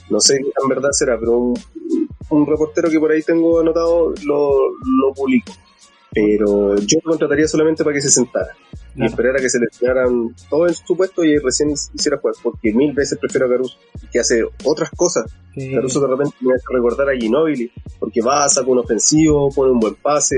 [0.09, 1.59] No sé qué en verdad será, pero un,
[2.29, 5.53] un, reportero que por ahí tengo anotado lo, lo publicó.
[6.15, 8.55] Pero yo lo contrataría solamente para que se sentara
[8.95, 12.73] y esperara que se le enseñaran todo en su puesto y recién hiciera jugar, porque
[12.73, 13.77] mil veces prefiero a Caruso,
[14.11, 15.25] que hace otras cosas.
[15.73, 19.79] Caruso de repente me hace recordar a Ginobili, porque va, saca un ofensivo, pone un
[19.79, 20.37] buen pase,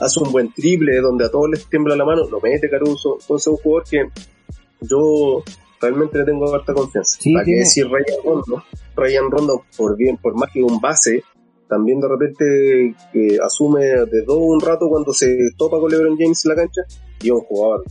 [0.00, 3.18] hace un buen triple donde a todos les tiembla la mano, lo mete Caruso.
[3.20, 4.08] Entonces es un jugador que
[4.80, 5.42] yo
[5.80, 7.18] realmente le tengo harta confianza.
[7.34, 8.64] para que decir Ryan Rondo,
[8.96, 11.22] Ryan Rondo, por bien, por más que un base,
[11.68, 12.94] también de repente
[13.44, 16.82] asume de dos un rato cuando se topa con LeBron James en la cancha
[17.20, 17.84] y es un jugador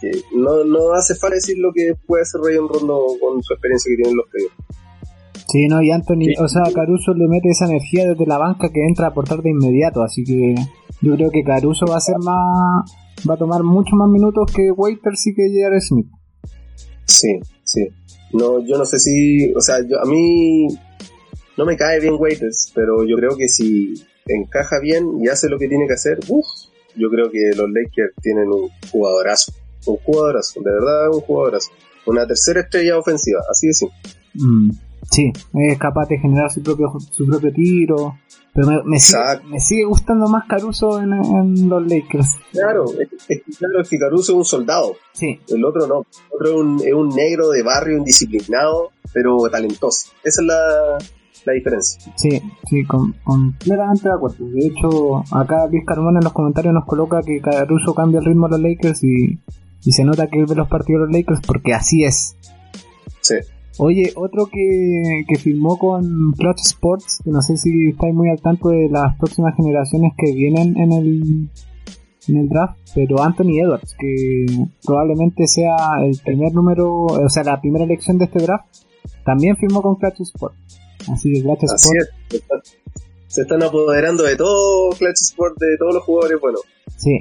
[0.00, 3.90] que no, no hace falta decir lo que puede hacer Rayon Rondo con su experiencia
[3.90, 4.80] que tiene en los playoffs.
[5.48, 8.86] Sí, no, y Anthony, o sea, Caruso le mete esa energía desde la banca que
[8.86, 10.54] entra a aportar de inmediato, así que
[11.02, 12.84] yo creo que Caruso va a ser más,
[13.28, 15.80] va a tomar mucho más minutos que Waiters y que J.R.
[15.80, 16.06] Smith.
[17.04, 17.88] Sí, sí.
[18.32, 20.68] No, yo no sé si, o sea, a mí
[21.56, 23.94] no me cae bien Waiters, pero yo creo que si
[24.26, 26.46] encaja bien y hace lo que tiene que hacer, uff,
[26.96, 29.52] yo creo que los Lakers tienen un jugadorazo,
[29.86, 31.70] un jugadorazo, de verdad un jugadorazo.
[32.06, 33.98] Una tercera estrella ofensiva, así de simple.
[34.34, 34.70] Mm.
[35.10, 38.18] Sí, es capaz de generar su propio, su propio tiro.
[38.52, 42.36] Pero me, sigue, gustando más Caruso en, los Lakers.
[42.52, 44.96] Claro, es, claro que Caruso es un soldado.
[45.12, 45.40] Sí.
[45.48, 46.06] El otro no.
[46.30, 50.10] El otro es un, es un negro de barrio indisciplinado, pero talentoso.
[50.24, 50.98] Esa es la,
[51.44, 52.12] la diferencia.
[52.16, 54.44] Sí, sí, completamente de acuerdo.
[54.46, 58.48] De hecho, acá Luis Carmona en los comentarios nos coloca que Caruso cambia el ritmo
[58.48, 59.38] de los Lakers y,
[59.84, 62.36] y se nota que ve los partidos de los Lakers porque así es.
[63.20, 63.36] Sí.
[63.78, 68.40] Oye, otro que, que firmó con Clutch Sports, que no sé si estáis muy al
[68.40, 71.48] tanto de las próximas generaciones que vienen en el,
[72.28, 74.44] en el draft, pero Anthony Edwards, que
[74.84, 78.66] probablemente sea el primer número, o sea, la primera elección de este draft,
[79.24, 80.80] también firmó con Clutch Sports.
[81.12, 82.76] Así que Clutch Sports.
[83.28, 86.58] Se están apoderando de todo Clutch Sports, de todos los jugadores bueno.
[86.96, 87.20] Sí,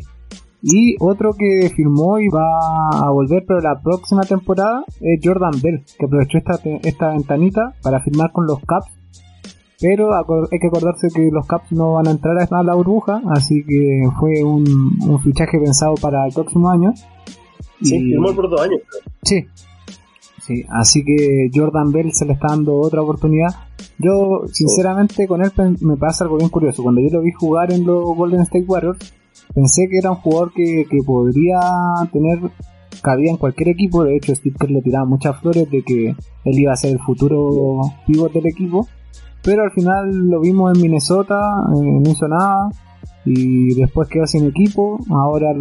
[0.62, 5.84] y otro que firmó y va a volver pero la próxima temporada es Jordan Bell,
[5.98, 8.92] que aprovechó esta, esta ventanita para firmar con los Caps.
[9.82, 13.64] Pero hay que acordarse que los Caps no van a entrar a la burbuja, así
[13.66, 16.92] que fue un, fichaje pensado para el próximo año.
[17.82, 18.82] Sí, firmó por dos años.
[19.24, 19.46] Sí,
[20.50, 23.50] sí, así que Jordan Bell se le está dando otra oportunidad.
[24.00, 26.84] Yo, sinceramente, con él me pasa algo bien curioso.
[26.84, 29.14] Cuando yo lo vi jugar en los Golden State Warriors,
[29.54, 31.60] pensé que era un jugador que, podría
[32.12, 32.40] tener
[33.02, 34.04] cabida en cualquier equipo.
[34.04, 37.00] De hecho, Steve Kerr le tiraba muchas flores de que él iba a ser el
[37.00, 38.88] futuro pivot del equipo.
[39.44, 41.40] Pero al final lo vimos en Minnesota,
[41.76, 42.70] eh, no hizo nada.
[43.26, 45.00] Y después quedó sin equipo.
[45.10, 45.54] Ahora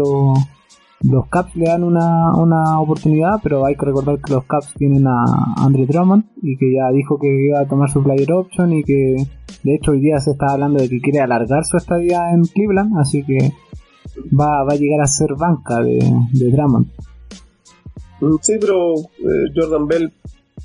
[1.00, 5.06] los Caps le dan una, una oportunidad, pero hay que recordar que los Caps tienen
[5.06, 5.24] a
[5.56, 9.16] Andre Drummond y que ya dijo que iba a tomar su player option y que
[9.62, 12.98] de hecho hoy día se está hablando de que quiere alargar su estadía en Cleveland,
[12.98, 13.52] así que
[14.38, 15.98] va, va a llegar a ser banca de,
[16.32, 16.86] de Drummond.
[18.20, 20.12] Mm, sí, pero eh, Jordan Bell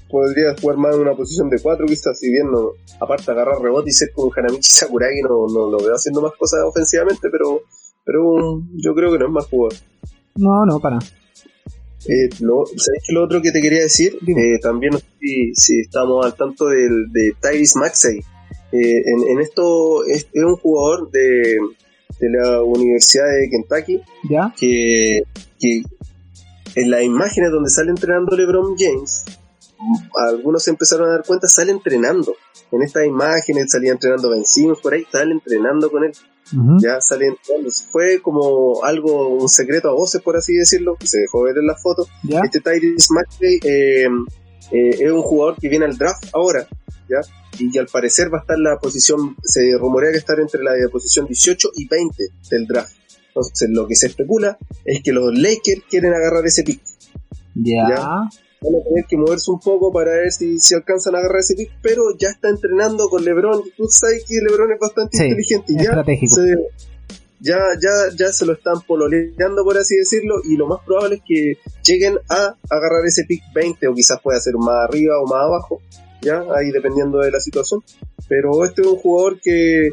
[0.10, 3.90] podría jugar más en una posición de cuatro, quizás, si bien no, aparte agarrar rebote
[3.90, 7.62] y ser como Hanamichi Sakuragi, no, no lo veo haciendo más cosas ofensivamente, pero,
[8.04, 9.78] pero yo creo que no es más jugador.
[10.36, 11.00] No, no, para.
[12.06, 14.18] Eh, lo, ¿Sabes que lo otro que te quería decir?
[14.28, 18.20] Eh, también si, si, estamos al tanto del, de Tyrese Maxey.
[18.72, 21.60] Eh, en, en, esto es, es, un jugador de,
[22.20, 24.54] de la Universidad de Kentucky, ¿Ya?
[24.58, 25.22] Que,
[25.60, 25.84] que
[26.76, 29.26] en las imágenes donde sale entrenando LeBron James,
[30.28, 32.36] algunos se empezaron a dar cuenta, sale entrenando.
[32.72, 36.14] En estas imágenes salía entrenando vencidos por ahí, sale entrenando con él.
[36.52, 37.70] Ya sale entrenando.
[37.92, 41.68] Fue como algo, un secreto a voces, por así decirlo, que se dejó ver en
[41.68, 42.08] la foto.
[42.44, 44.08] Este Tyrese Maxey eh,
[44.72, 46.68] eh, es un jugador que viene al draft ahora,
[47.10, 47.22] ¿ya?
[47.60, 51.28] y al parecer va a estar la posición, se rumorea que estar entre la posición
[51.28, 52.96] 18 y 20 del draft.
[53.28, 56.82] Entonces lo que se especula es que los Lakers quieren agarrar ese pick.
[57.56, 58.30] Ya.
[58.64, 61.56] Van a tener que moverse un poco para ver si, si alcanzan a agarrar ese
[61.56, 63.62] pick, pero ya está entrenando con LeBron.
[63.76, 66.56] Tú sabes que LeBron es bastante inteligente y ya se,
[67.40, 71.22] ya, ya, ya se lo están pololeando, por así decirlo, y lo más probable es
[71.28, 75.42] que lleguen a agarrar ese pick 20 o quizás pueda ser más arriba o más
[75.44, 75.82] abajo
[76.24, 77.84] ya ahí dependiendo de la situación.
[78.28, 79.90] Pero este es un jugador que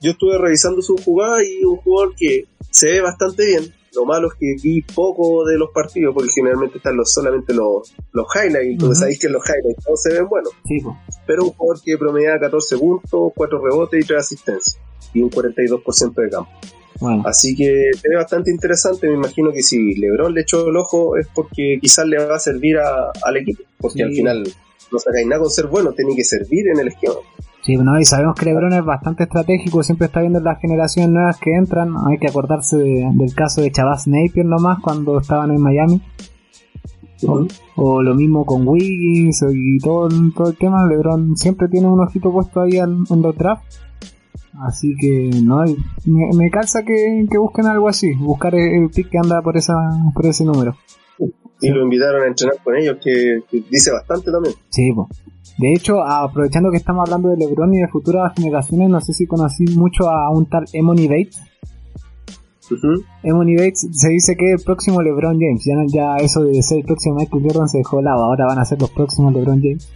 [0.00, 3.72] yo estuve revisando su jugada y un jugador que se ve bastante bien.
[3.96, 7.94] Lo malo es que vi poco de los partidos porque generalmente están los, solamente los,
[8.12, 8.72] los highlights.
[8.72, 10.52] Entonces sabéis que los highlights todos se ven buenos.
[11.26, 14.78] Pero un jugador que promedia 14 puntos, 4 rebotes y 3 asistencias.
[15.14, 16.50] Y un 42% de campo.
[17.24, 19.08] Así que se ve bastante interesante.
[19.08, 22.38] Me imagino que si LeBron le echó el ojo es porque quizás le va a
[22.38, 23.62] servir al equipo.
[23.78, 24.44] Porque al final
[24.92, 27.16] no sacáis nada con ser bueno, tiene que servir en el esquema.
[27.66, 31.36] Sí, bueno, y sabemos que LeBron es bastante estratégico, siempre está viendo las generaciones nuevas
[31.38, 31.94] que entran.
[32.06, 36.00] Hay que acordarse del caso de Chavaz Napier nomás cuando estaban en Miami.
[37.74, 40.86] o, lo mismo con Wiggins y todo, todo el tema.
[40.86, 43.80] LeBron siempre tiene un ojito puesto ahí en, los drafts.
[44.60, 45.64] Así que no
[46.04, 49.74] me, me calza que, busquen algo así, buscar el, pick que anda por esa
[50.14, 50.76] por ese número.
[51.60, 53.40] Y lo invitaron a entrenar con ellos, que,
[53.70, 54.54] dice bastante también.
[54.68, 54.92] Sí.
[55.58, 59.26] De hecho, aprovechando que estamos hablando de LeBron y de futuras generaciones, no sé si
[59.26, 61.40] conocí mucho a un tal Emony Bates.
[63.22, 65.64] Emony Bates se dice que el próximo LeBron James.
[65.64, 68.24] Ya, ya eso de ser el próximo Michael Jordan se dejó de lado.
[68.24, 69.88] Ahora van a ser los próximos LeBron James.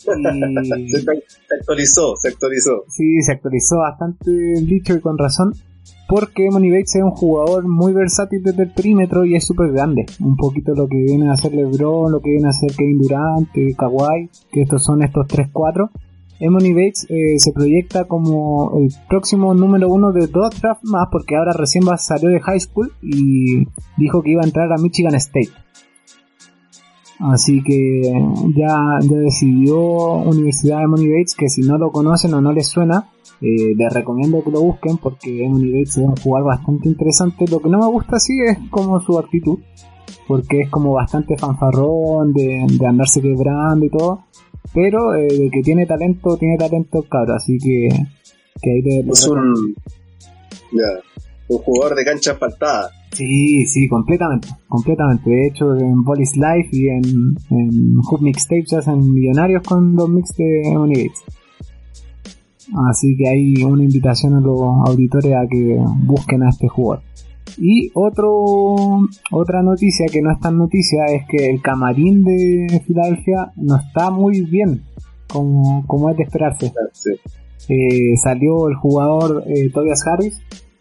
[0.00, 2.84] se actualizó, se actualizó.
[2.88, 5.54] Sí, se actualizó bastante el dicho y con razón
[6.10, 10.06] porque Money Bates es un jugador muy versátil desde el perímetro y es súper grande.
[10.18, 13.48] Un poquito lo que viene a hacer LeBron, lo que viene a hacer Kevin Durant,
[13.56, 15.88] eh, Kawhi, que estos son estos 3-4.
[16.40, 21.36] Emony Bates eh, se proyecta como el próximo número uno de dos drafts más porque
[21.36, 25.14] ahora recién va, salió de high school y dijo que iba a entrar a Michigan
[25.14, 25.50] State.
[27.20, 28.02] Así que
[28.56, 33.10] ya, ya decidió Universidad de Bates que si no lo conocen o no les suena,
[33.42, 37.46] eh, les recomiendo que lo busquen porque Emily Bates es un jugador bastante interesante.
[37.50, 39.58] Lo que no me gusta así es como su actitud,
[40.28, 44.24] porque es como bastante fanfarrón, de, andarse quebrando y todo.
[44.74, 47.88] Pero eh, de que tiene talento, tiene talento cabrón, así que,
[48.60, 49.74] que ahí Es un,
[51.48, 52.90] un jugador de cancha asfaltada.
[53.12, 55.30] Sí, sí, completamente, completamente.
[55.30, 60.36] De hecho, en Bolis Life y en, en Hoop Mixtapes hacen millonarios con los mix
[60.36, 61.39] de Emily Bates.
[62.88, 67.02] Así que hay una invitación a los auditores a que busquen a este jugador.
[67.58, 69.00] Y otro,
[69.32, 74.10] otra noticia que no es tan noticia es que el camarín de Filadelfia no está
[74.10, 74.82] muy bien,
[75.28, 76.72] como, como es de esperarse.
[77.68, 80.40] Eh, salió el jugador eh, Tobias Harris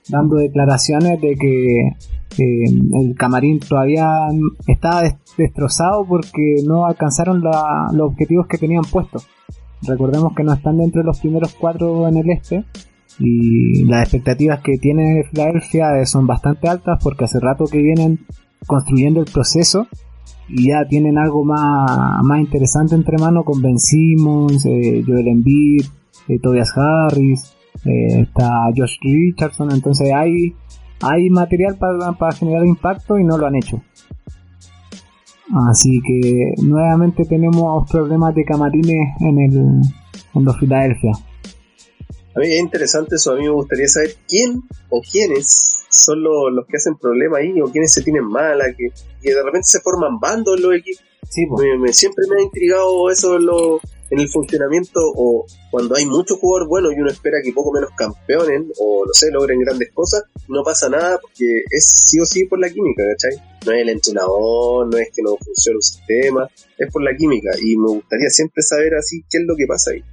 [0.10, 1.88] dando declaraciones de que
[2.38, 2.66] eh,
[3.02, 4.28] el camarín todavía
[4.68, 5.04] estaba
[5.38, 9.28] destrozado porque no alcanzaron los objetivos que tenían puestos.
[9.82, 12.66] Recordemos que no están dentro de los primeros cuatro en el este
[13.20, 18.20] y las expectativas que tiene Filadelfia son bastante altas porque hace rato que vienen
[18.66, 19.88] construyendo el proceso
[20.48, 25.86] y ya tienen algo más, más interesante entre manos con Ben Simmons, eh, Joel Embiid,
[26.28, 30.56] eh, Tobias Harris, eh, está Josh Richardson, entonces hay,
[31.02, 33.82] hay material para, para generar impacto y no lo han hecho.
[35.70, 39.82] Así que nuevamente tenemos problemas de camarines en el
[40.36, 41.12] en los Filadelfia.
[42.36, 46.66] A mí es interesante eso, a mí me gustaría saber quién o quiénes son los,
[46.68, 48.90] que hacen problemas ahí o quiénes se tienen mala, que,
[49.22, 51.04] que de repente se forman bandos los equipos.
[51.28, 51.46] Sí,
[51.80, 56.68] me, siempre me ha intrigado eso los en el funcionamiento o cuando hay mucho jugador
[56.68, 60.64] bueno y uno espera que poco menos campeonen o no sé, logren grandes cosas, no
[60.64, 63.42] pasa nada porque es sí o sí por la química, ¿cachai?
[63.66, 67.52] No es el entrenador, no es que no funcione un sistema, es por la química
[67.62, 70.04] y me gustaría siempre saber así qué es lo que pasa ahí.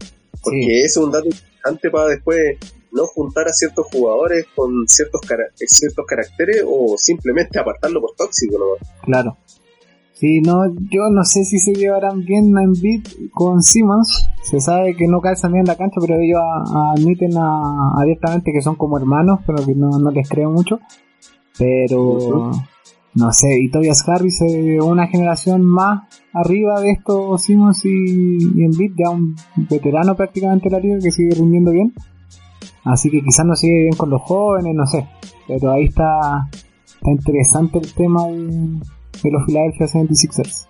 [0.42, 2.58] Porque ese es un dato importante para después
[2.92, 5.20] no juntar a ciertos jugadores con ciertos,
[5.56, 8.86] ciertos caracteres o simplemente apartarlo por tóxico, ¿no?
[9.02, 9.36] Claro.
[10.18, 14.30] Sí, no, yo no sé si se llevarán bien en beat con Simmons.
[14.42, 16.40] Se sabe que no calzan bien en la cancha, pero ellos
[16.96, 20.80] admiten abiertamente que son como hermanos, pero que no, les creo mucho.
[21.58, 22.50] Pero
[23.14, 28.64] no sé, y Tobias Harris es una generación más arriba de estos Simmons y, y
[28.64, 29.36] Embiid, ya un
[29.68, 31.92] veterano prácticamente de la liga que sigue rindiendo bien.
[32.84, 35.06] Así que quizás no sigue bien con los jóvenes, no sé.
[35.46, 36.48] Pero ahí está,
[36.86, 38.80] está interesante el tema de
[39.22, 40.66] de los Philadelphia 76ers.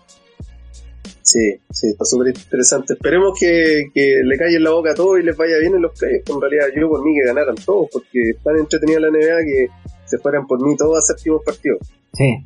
[1.23, 2.95] Sí, sí, está súper interesante.
[2.95, 5.99] Esperemos que, que le calle la boca a todos y les vaya bien en los
[5.99, 6.31] playoffs.
[6.31, 9.67] En realidad, yo por mí que ganaran todos, porque están entretenidos la NBA que
[10.05, 11.81] se fueran por mí todos a séptimos partidos.
[12.13, 12.45] Sí.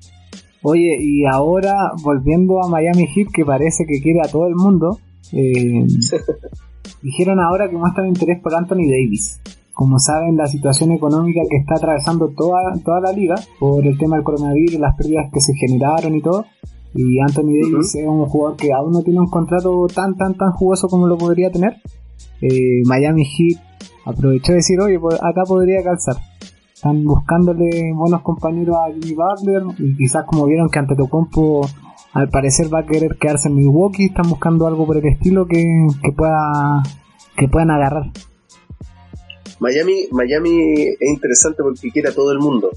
[0.62, 4.98] Oye, y ahora volviendo a Miami Heat, que parece que quiere a todo el mundo,
[5.32, 5.86] eh,
[7.02, 9.40] dijeron ahora que muestran interés por Anthony Davis
[9.72, 14.16] como saben, la situación económica que está atravesando toda, toda la liga por el tema
[14.16, 16.44] del coronavirus, las pérdidas que se generaron y todo.
[16.94, 20.50] Y Anthony Davis es un jugador que aún no tiene un contrato tan, tan, tan
[20.52, 21.76] jugoso como lo podría tener.
[22.42, 23.62] Eh, Miami Heat
[24.04, 26.16] aprovechó de decir, oye, pues acá podría calzar.
[26.74, 31.68] Están buscándole buenos compañeros a Jimmy Butler y quizás como vieron que ante Antetokounmpo
[32.12, 35.64] al parecer va a querer quedarse en Milwaukee, están buscando algo por el estilo que,
[36.02, 36.82] que pueda
[37.36, 38.10] que puedan agarrar.
[39.60, 42.70] Miami, Miami es interesante porque quiere a todo el mundo.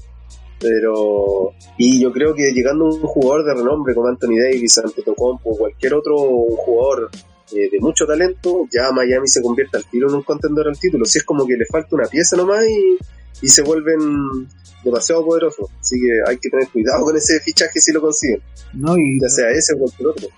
[0.60, 5.58] Pero, y yo creo que llegando un jugador de renombre como Anthony Davis, Antetokounmpo o
[5.58, 7.10] cualquier otro jugador
[7.52, 11.04] eh, de mucho talento, ya Miami se convierte al tiro en un contendor al título.
[11.04, 12.98] Si es como que le falta una pieza nomás y,
[13.42, 14.46] y se vuelven
[14.84, 15.68] demasiado poderosos.
[15.80, 18.40] Así que hay que tener cuidado con ese fichaje si lo consiguen.
[18.72, 20.28] No, y ya sea ese o cualquier otro.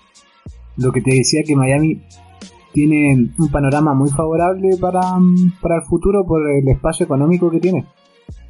[0.77, 2.03] Lo que te decía que Miami
[2.73, 5.01] tiene un panorama muy favorable para,
[5.61, 7.85] para el futuro por el espacio económico que tiene.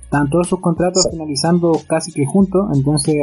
[0.02, 3.16] Están todos sus contratos finalizando casi que juntos, entonces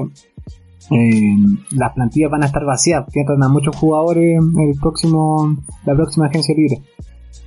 [0.90, 1.36] eh,
[1.70, 6.55] las plantillas van a estar vacías, tienen a muchos jugadores el próximo, la próxima agencia
[6.55, 6.82] libre.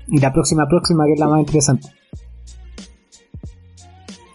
[0.07, 1.87] Y la próxima próxima que es la más interesante.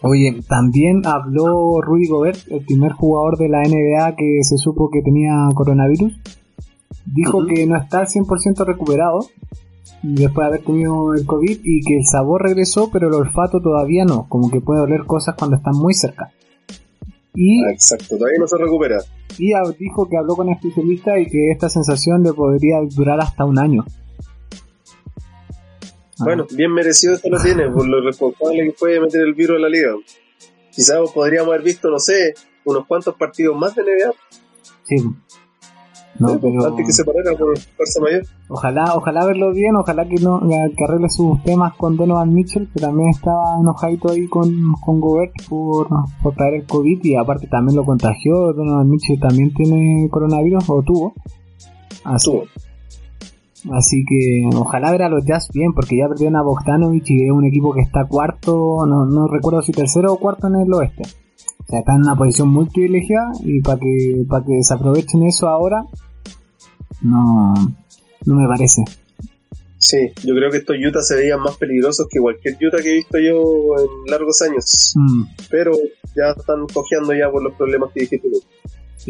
[0.03, 5.01] Oye, también habló Rudy Gobert, el primer jugador de la NBA que se supo que
[5.01, 6.13] tenía coronavirus.
[7.07, 9.27] Dijo que no está al 100% recuperado
[10.03, 14.05] después de haber tenido el COVID y que el sabor regresó, pero el olfato todavía
[14.05, 16.33] no, como que puede oler cosas cuando están muy cerca.
[17.35, 18.99] Y, ah, Exacto, todavía no se recupera.
[19.39, 23.59] Y dijo que habló con especialistas y que esta sensación le podría durar hasta un
[23.59, 23.85] año.
[26.19, 26.25] Ah.
[26.25, 29.61] Bueno, bien merecido esto lo tiene, por lo responsable que puede meter el virus a
[29.61, 29.95] la liga.
[30.71, 32.35] Quizás podríamos haber visto, no sé,
[32.65, 34.13] unos cuantos partidos más de NBA.
[34.85, 34.97] Sí,
[36.19, 36.67] no, pero...
[36.67, 38.23] Antes que se parara por fuerza mayor.
[38.49, 42.81] Ojalá, ojalá verlo bien, ojalá que no que arregle sus temas con Donovan Mitchell, que
[42.81, 45.89] también estaba enojadito ahí con, con Gobert por,
[46.23, 48.53] por traer el COVID y aparte también lo contagió.
[48.53, 51.15] Donovan Mitchell también tiene coronavirus o tuvo.
[52.05, 52.45] Así, tuvo.
[53.71, 57.31] Así que ojalá ver a los Jazz bien, porque ya perdieron a Bogdanovich y es
[57.31, 61.05] un equipo que está cuarto, no, no recuerdo si tercero o cuarto en el oeste.
[61.73, 65.87] Sea, están en una posición muy privilegiada y para que, para que desaprovechen eso ahora,
[67.01, 67.55] no,
[68.27, 68.85] no me parece.
[69.79, 72.95] Sí, yo creo que estos Utah se veían más peligrosos que cualquier Utah que he
[72.97, 73.41] visto yo
[73.79, 74.93] en largos años.
[74.97, 75.23] Mm.
[75.49, 75.73] Pero
[76.15, 78.43] ya están cojeando ya por los problemas que dijiste tú.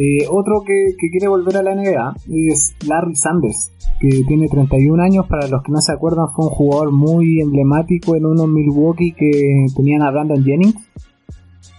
[0.00, 5.02] Eh, otro que, que, quiere volver a la NBA es Larry Sanders, que tiene 31
[5.02, 5.26] años.
[5.26, 9.66] Para los que no se acuerdan, fue un jugador muy emblemático en unos Milwaukee que
[9.74, 10.76] tenían a Brandon Jennings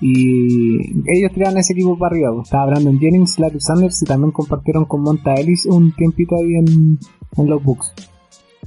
[0.05, 2.33] y ellos tiraron ese equipo para arriba.
[2.33, 2.47] Pues.
[2.47, 6.99] Estaba Brandon Jennings, Larry Sanders y también compartieron con Monta Ellis un tiempito ahí en,
[7.47, 7.93] los Bucks.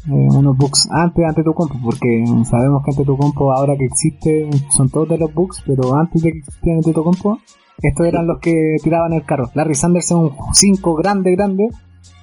[0.07, 3.77] Eh, unos Bucks antes, de tu compo, porque sabemos que antes de tu compo ahora
[3.77, 7.39] que existe son todos de los Bucks, pero antes de que existiera tu compo,
[7.83, 9.51] estos eran los que tiraban el carro.
[9.55, 11.69] Larry Sanders es un 5 grande, grande,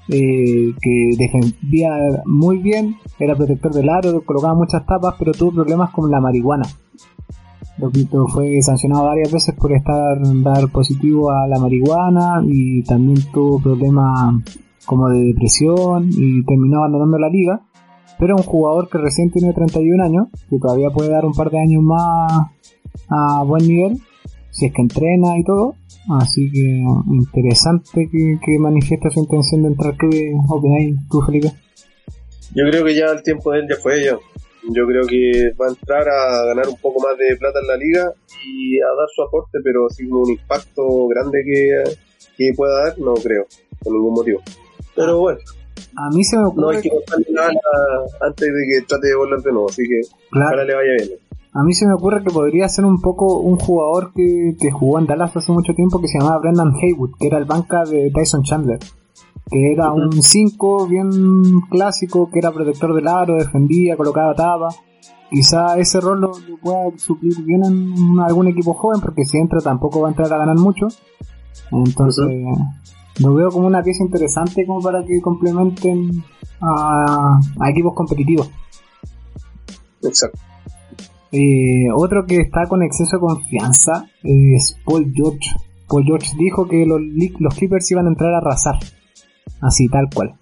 [0.09, 1.91] eh, que defendía
[2.25, 6.65] muy bien, era protector del aro, colocaba muchas tapas, pero tuvo problemas con la marihuana.
[7.77, 13.59] Loquito fue sancionado varias veces por estar dar positivo a la marihuana y también tuvo
[13.59, 14.35] problemas
[14.85, 17.61] como de depresión y terminó abandonando la liga.
[18.19, 21.59] Pero un jugador que recién tiene 31 años, que todavía puede dar un par de
[21.59, 22.51] años más
[23.09, 23.97] a buen nivel,
[24.51, 25.75] si es que entrena y todo.
[26.09, 29.95] Así que interesante que, que manifiesta su intención de entrar.
[29.97, 31.51] ¿Qué opináis tú, Felipe?
[32.53, 34.19] Yo creo que ya el tiempo de él ya fue yo.
[34.69, 37.77] Yo creo que va a entrar a ganar un poco más de plata en la
[37.77, 38.13] liga
[38.45, 41.83] y a dar su aporte, pero como un impacto grande que,
[42.37, 43.45] que pueda dar, no creo,
[43.83, 44.41] por ningún motivo.
[44.95, 45.39] Pero bueno.
[45.97, 46.61] A mí se me ocurre.
[46.61, 47.51] No hay que contarle nada
[48.21, 50.01] antes de que trate de volar de nuevo, así que
[50.31, 50.63] claro.
[50.63, 51.09] le vaya bien.
[51.55, 54.97] A mí se me ocurre que podría ser un poco un jugador que, que jugó
[54.97, 58.11] en Dallas hace mucho tiempo que se llamaba Brendan Haywood, que era el banca de
[58.11, 58.79] Tyson Chandler
[59.49, 64.69] que era un 5 bien clásico, que era protector del aro, defendía, colocaba tapa.
[65.29, 66.31] Quizá ese rol lo,
[66.61, 70.37] pueda suplir bien en algún equipo joven, porque si entra tampoco va a entrar a
[70.37, 70.87] ganar mucho.
[71.71, 72.25] Entonces,
[73.19, 76.23] lo veo como una pieza interesante como para que complementen
[76.61, 77.39] a,
[77.69, 78.49] equipos competitivos.
[80.01, 80.39] Exacto.
[81.31, 85.49] Eh, otro que está con exceso de confianza es Paul George.
[85.87, 87.01] Paul George dijo que los,
[87.39, 88.75] los Clippers iban a entrar a arrasar
[89.61, 90.35] así tal cual.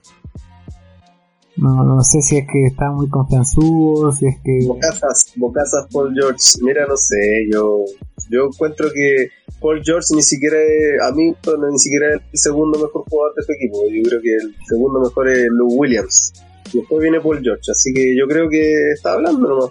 [1.58, 4.66] No, no sé si es que está muy confianzudo, si es que...
[4.66, 6.39] Bocazas, bocazas Paul George.
[6.62, 7.86] Mira, no sé, yo
[8.30, 9.28] yo encuentro que
[9.60, 11.36] Paul George ni siquiera es, a mí
[11.72, 13.84] ni siquiera es el segundo mejor jugador de este equipo.
[13.91, 16.34] Yo creo que el segundo mejor es Lou Williams.
[16.74, 19.70] Después viene Paul George, así que yo creo que está hablando nomás.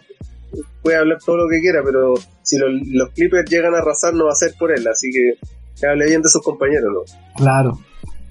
[0.82, 4.26] Puede hablar todo lo que quiera, pero si los, los Clippers llegan a arrasar no
[4.26, 5.38] va a ser por él, así que
[5.80, 7.00] que hable bien de sus compañeros, ¿no?
[7.36, 7.78] Claro,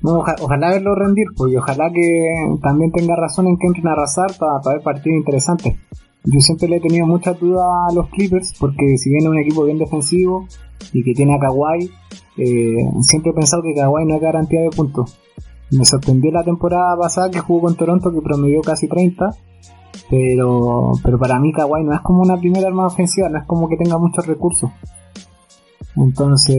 [0.03, 2.31] ojalá verlo rendir, pues, ojalá que
[2.61, 5.75] también tenga razón en que entren a arrasar para, para ver partidos interesantes.
[6.25, 9.63] Yo siempre le he tenido mucha duda a los Clippers, porque si viene un equipo
[9.63, 10.47] bien defensivo
[10.91, 11.89] y que tiene a Kawhi,
[12.37, 15.17] eh, siempre he pensado que Kawhi no es garantía de puntos.
[15.71, 19.31] Me sorprendió la temporada pasada que jugó con Toronto, que promedió casi 30,
[20.09, 23.69] pero, pero para mí Kawhi no es como una primera arma ofensiva, no es como
[23.69, 24.71] que tenga muchos recursos.
[25.95, 26.57] Entonces,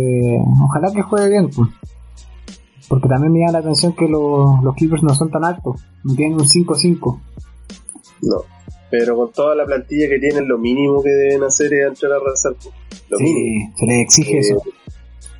[0.64, 1.68] ojalá que juegue bien, pues.
[2.90, 6.14] Porque también me llama la atención que los, los Clippers no son tan altos, no
[6.16, 7.20] tienen un 5-5.
[8.22, 8.42] No,
[8.90, 12.18] pero con toda la plantilla que tienen, lo mínimo que deben hacer es entrar a.
[12.18, 14.56] Lo sí, se les exige eso.
[14.56, 14.72] Eh,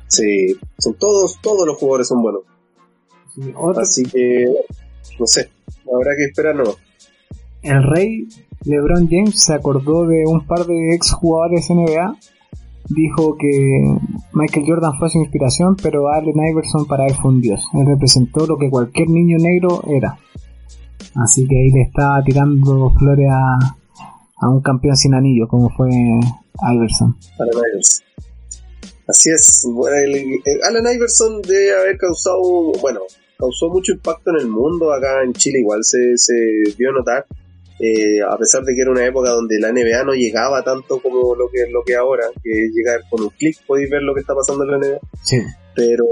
[0.07, 2.43] sí, son todos, todos los jugadores son buenos.
[3.77, 4.45] Así que,
[5.19, 5.49] no sé,
[5.93, 6.75] habrá que esperar no.
[7.63, 8.29] El rey
[8.63, 12.15] LeBron James se acordó de un par de ex jugadores NBA.
[12.87, 13.97] Dijo que
[14.33, 17.61] Michael Jordan fue su inspiración, pero Allen Iverson para él fue un dios.
[17.73, 20.17] Él representó lo que cualquier niño negro era.
[21.15, 23.75] Así que ahí le está tirando flores a,
[24.37, 25.89] a un campeón sin anillo, como fue
[26.73, 27.17] Iverson.
[29.07, 29.67] Así es.
[30.67, 33.01] Allen Iverson debe haber causado, bueno,
[33.37, 34.93] causó mucho impacto en el mundo.
[34.93, 36.33] Acá en Chile igual se, se
[36.77, 37.25] dio notar.
[37.83, 41.33] Eh, a pesar de que era una época donde la NBA no llegaba tanto como
[41.35, 44.35] lo que lo que ahora, que llegar con un clic podéis ver lo que está
[44.35, 44.99] pasando en la NBA.
[45.23, 45.37] Sí.
[45.75, 46.05] Pero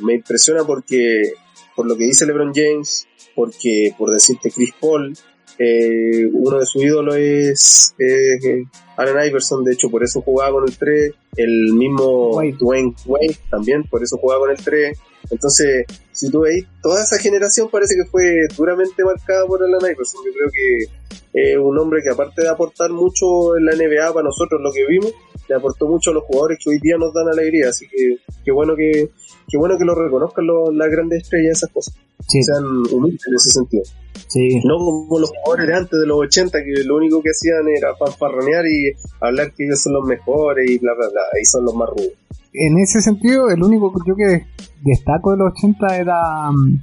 [0.00, 1.32] me impresiona porque,
[1.74, 5.14] por lo que dice LeBron James, porque por decirte Chris Paul,
[5.58, 8.64] eh, uno de sus ídolos es eh,
[8.96, 13.84] Allen Iverson, de hecho por eso jugaba con el 3, el mismo Dwayne Wade también,
[13.84, 14.98] por eso jugaba con el 3.
[15.30, 20.20] Entonces, si tú veis, toda esa generación parece que fue duramente marcada por Allen Iverson.
[20.24, 20.84] Yo creo que
[21.32, 24.86] es un hombre que aparte de aportar mucho en la NBA para nosotros lo que
[24.86, 25.12] vimos,
[25.48, 27.68] le aportó mucho a los jugadores que hoy día nos dan alegría.
[27.68, 29.10] Así que qué bueno que,
[29.48, 31.94] qué bueno que lo reconozcan las grandes estrellas esas cosas.
[32.28, 33.82] Sean humildes en ese sentido.
[34.28, 34.60] Sí.
[34.64, 37.94] No como los jugadores de antes de los 80 que lo único que hacían era
[37.96, 41.74] fanfarronear y hablar que ellos son los mejores y bla bla bla, y son los
[41.74, 42.12] más rudos.
[42.52, 44.46] En ese sentido, el único que yo que
[44.82, 46.80] destaco de los 80 era mm,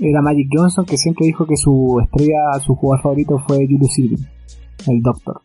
[0.00, 4.24] era Magic Johnson que siempre dijo que su estrella, su jugador favorito fue Julius Irving,
[4.88, 5.40] el Doctor.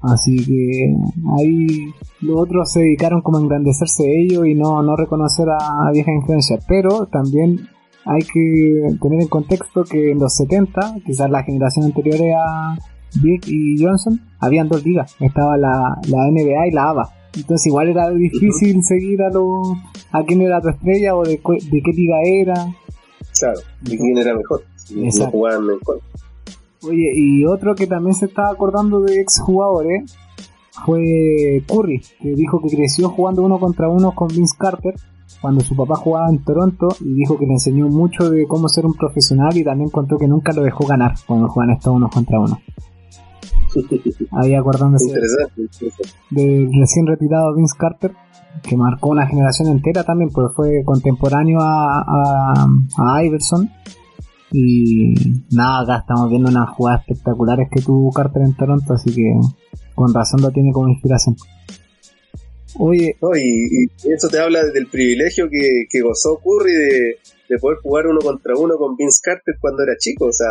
[0.00, 0.94] Así que
[1.38, 5.92] ahí los otros se dedicaron como a engrandecerse ellos y no, no reconocer a, a
[5.92, 6.64] viejas influencias.
[6.66, 7.68] Pero también
[8.04, 12.76] hay que tener en contexto que en los 70, quizás la generación anterior a
[13.22, 15.14] Big y Johnson, habían dos ligas.
[15.20, 17.10] Estaba la, la NBA y la ABA.
[17.34, 19.62] Entonces igual era difícil seguir a lo,
[20.10, 22.54] a quién era tu estrella o de, de qué liga era.
[23.38, 24.62] Claro, de quién era mejor.
[24.90, 26.00] No jugaban mejor.
[26.84, 30.16] Oye, y otro que también se estaba acordando de ex jugadores
[30.84, 34.94] fue Curry, que dijo que creció jugando uno contra uno con Vince Carter
[35.40, 38.86] cuando su papá jugaba en Toronto y dijo que le enseñó mucho de cómo ser
[38.86, 42.38] un profesional y también contó que nunca lo dejó ganar cuando juegan estos uno contra
[42.38, 42.60] uno.
[44.32, 45.12] Ahí acordándose
[46.30, 48.12] del recién retirado Vince Carter,
[48.62, 52.66] que marcó una generación entera también, pues fue contemporáneo a,
[52.98, 53.70] a, Iverson.
[54.52, 55.14] Y
[55.50, 59.32] nada, acá estamos viendo unas jugadas espectaculares que tuvo Carter en Toronto, así que
[59.94, 61.36] con razón lo tiene como inspiración.
[62.78, 63.16] Oye.
[63.36, 68.20] y, eso te habla del privilegio que, que gozó Curry de, de, poder jugar uno
[68.20, 70.26] contra uno con Vince Carter cuando era chico.
[70.26, 70.48] O sea,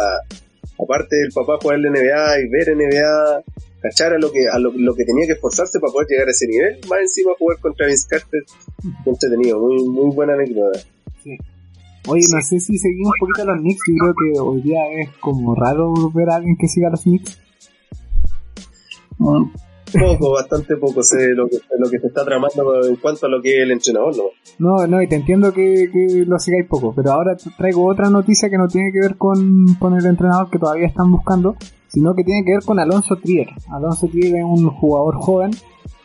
[0.80, 3.44] aparte del papá jugar en NBA y ver NBA,
[3.82, 6.48] cachar a lo que, a lo, que tenía que esforzarse para poder llegar a ese
[6.48, 8.44] nivel, más encima jugar contra Vince Carter,
[9.06, 10.80] entretenido, muy, muy buena anécdota.
[11.24, 11.38] Sí.
[12.08, 14.80] Oye, no sé si seguimos un poquito a los Knicks, yo creo que hoy día
[15.00, 17.40] es como raro ver a alguien que siga a los Knicks.
[19.20, 19.52] Mm.
[20.00, 23.42] Poco, bastante poco sé lo que, lo que se está tramando en cuanto a lo
[23.42, 24.24] que es el entrenador, ¿no?
[24.58, 28.50] No, no, y te entiendo que, que lo sigáis poco, pero ahora traigo otra noticia
[28.50, 32.24] que no tiene que ver con, con el entrenador que todavía están buscando, sino que
[32.24, 33.50] tiene que ver con Alonso Trier.
[33.70, 35.52] Alonso Trier es un jugador joven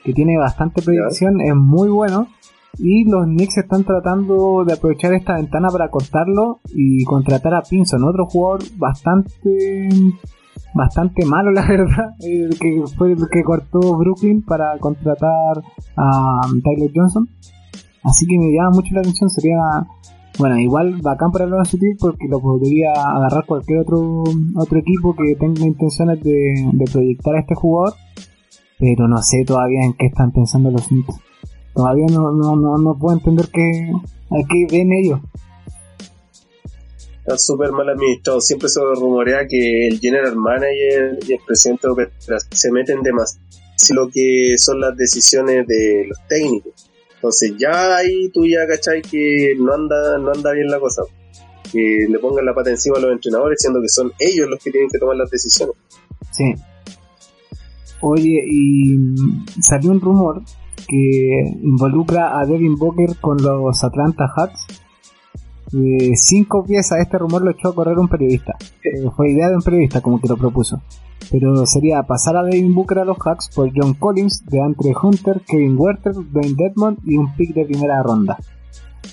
[0.03, 2.29] que tiene bastante proyección, es muy bueno,
[2.79, 8.05] y los Knicks están tratando de aprovechar esta ventana para cortarlo y contratar a Pinson,
[8.05, 9.89] otro jugador bastante
[10.75, 15.63] bastante malo, la verdad, que fue el que cortó Brooklyn para contratar
[15.97, 17.29] a Tyler Johnson.
[18.05, 19.59] Así que me llama mucho la atención, sería,
[20.39, 24.23] bueno, igual bacán para los City porque lo podría agarrar cualquier otro
[24.55, 27.95] otro equipo que tenga intenciones de, de proyectar a este jugador,
[28.79, 31.21] pero no sé todavía en qué están pensando los Knicks.
[31.77, 33.93] Todavía no, no, no, no puedo entender qué,
[34.31, 35.21] a qué ven ellos
[37.27, 38.41] está súper mal administrado.
[38.41, 43.45] Siempre se rumorea que el general manager y el presidente de se meten demasiado
[43.91, 46.73] en lo que son las decisiones de los técnicos.
[47.17, 51.03] Entonces ya ahí tú ya cachai que no anda, no anda bien la cosa.
[51.73, 54.71] Que le pongan la pata encima a los entrenadores, siendo que son ellos los que
[54.71, 55.75] tienen que tomar las decisiones.
[56.31, 56.55] Sí.
[58.01, 58.97] Oye, y
[59.61, 60.43] salió un rumor
[60.89, 64.67] que involucra a Devin Booker con los Atlanta Hawks
[65.73, 67.01] eh, cinco piezas.
[67.01, 68.57] Este rumor lo echó a correr un periodista.
[68.83, 70.81] Eh, fue idea de un periodista como que lo propuso.
[71.31, 75.41] Pero sería pasar a Devin Booker a los Hacks por John Collins, de Andre Hunter,
[75.47, 78.39] Kevin Werther, Dwayne Dedmon y un pick de primera ronda.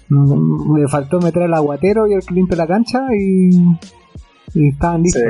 [0.10, 3.50] Mm, le faltó meter el aguatero y el que limpia la cancha y,
[4.54, 5.24] y estaban listos.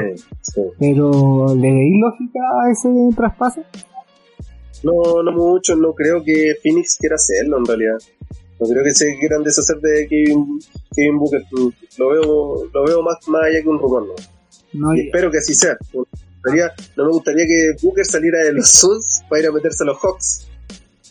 [0.78, 3.62] Pero ¿le veis lógica a ese traspaso?
[4.84, 7.98] No, no mucho, no creo que Phoenix quiera hacerlo en realidad.
[8.60, 10.60] No creo que se quieran deshacer de Kevin,
[10.96, 11.44] Kevin Booker.
[11.98, 14.08] Lo veo, lo veo más, más allá que un rumor,
[14.74, 14.96] ¿no?
[14.96, 15.78] y espero que así sea.
[16.98, 19.98] No me gustaría que Booker saliera de los Suns para ir a meterse a los
[20.00, 20.48] Hawks.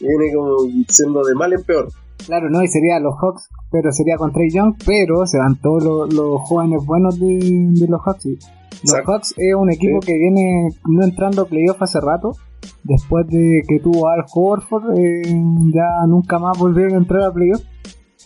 [0.01, 0.57] Viene como
[0.89, 1.89] siendo de mal en peor.
[2.27, 6.13] Claro, no, y sería los Hawks, pero sería con Trey Young, pero se van todos
[6.13, 8.27] los, jóvenes buenos de, los Hawks.
[8.85, 12.33] Los Hawks es un equipo que viene no entrando a playoff hace rato,
[12.85, 15.23] después de que tuvo Al Horford, eh,
[15.73, 17.63] ya nunca más volvieron a entrar a playoff.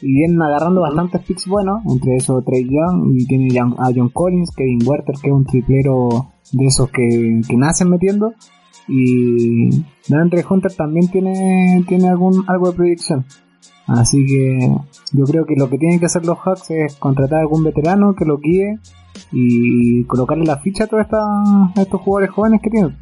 [0.03, 4.51] Y vienen agarrando bastantes picks buenos, entre esos Trey Young, y tiene a John Collins,
[4.55, 8.35] Kevin Werther, que es un triplero de esos que, que nacen metiendo.
[8.89, 9.71] Y
[10.13, 13.25] Andre Hunter también tiene, tiene algún, algo de proyección.
[13.87, 14.71] Así que
[15.13, 18.15] yo creo que lo que tienen que hacer los Hawks es contratar a algún veterano
[18.17, 18.79] que lo guíe
[19.33, 21.07] y colocarle la ficha a todos
[21.77, 22.97] estos jugadores jóvenes que tienen.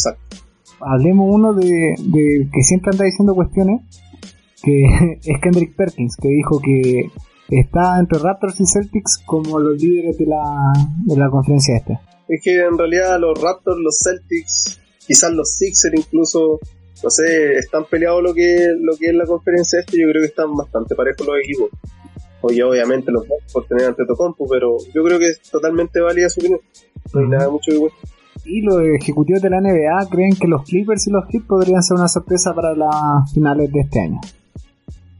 [0.00, 0.36] Exacto.
[0.80, 1.94] Hablemos uno de,
[2.52, 3.82] que siempre anda diciendo cuestiones,
[4.62, 4.84] que
[5.24, 7.10] es Kendrick Perkins, que dijo que
[7.50, 10.72] está entre Raptors y Celtics como los líderes de la,
[11.04, 12.00] de la conferencia esta.
[12.28, 16.60] Es que en realidad los Raptors, los Celtics, quizás los Sixers incluso,
[17.02, 20.28] no sé, están peleados lo que, lo que es la conferencia este, yo creo que
[20.28, 21.70] están bastante parejos los equipos.
[22.42, 26.30] Oye, obviamente los dos por tener ante Tocompo, pero yo creo que es totalmente válida
[26.30, 26.60] su opinión.
[27.12, 27.78] No hay nada mucho que
[28.44, 31.96] Y los ejecutivos de la NBA creen que los Clippers y los Heat podrían ser
[31.96, 34.20] una sorpresa para las finales de este año.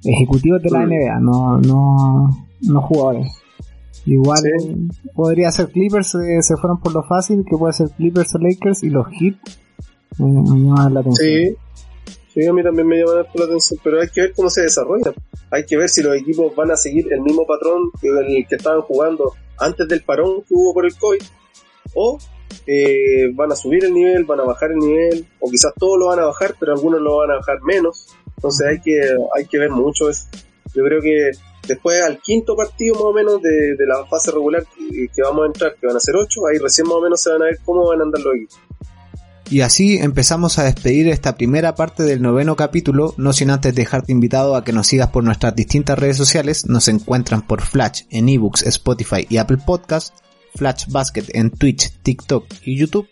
[0.04, 3.28] Ejecutivos de la NBA, no, no, no jugadores.
[4.06, 4.40] Igual
[5.14, 8.82] podría ser Clippers, eh, se fueron por lo fácil, que puede ser Clippers o Lakers
[8.82, 9.36] y los Heat
[10.18, 11.28] me, llaman la atención.
[11.28, 11.56] Sí.
[12.32, 15.12] Sí, a mí también me llama la atención, pero hay que ver cómo se desarrolla.
[15.50, 18.54] Hay que ver si los equipos van a seguir el mismo patrón que el que
[18.54, 21.20] estaban jugando antes del parón que hubo por el COVID,
[21.94, 22.18] o
[22.66, 26.06] eh, van a subir el nivel, van a bajar el nivel, o quizás todos lo
[26.06, 28.08] van a bajar, pero algunos lo van a bajar menos.
[28.36, 29.00] Entonces hay que,
[29.36, 30.26] hay que ver mucho eso.
[30.74, 31.32] Yo creo que
[31.66, 34.64] después al quinto partido más o menos de, la fase regular
[35.14, 37.30] que, vamos a entrar, que van a ser ocho, ahí recién más o menos se
[37.30, 38.58] van a ver cómo van a andar los equipos.
[39.50, 44.12] Y así empezamos a despedir esta primera parte del noveno capítulo, no sin antes dejarte
[44.12, 48.28] invitado a que nos sigas por nuestras distintas redes sociales, nos encuentran por Flash en
[48.28, 50.14] ebooks, Spotify y Apple Podcast,
[50.54, 53.08] Flash Basket en Twitch, TikTok y YouTube,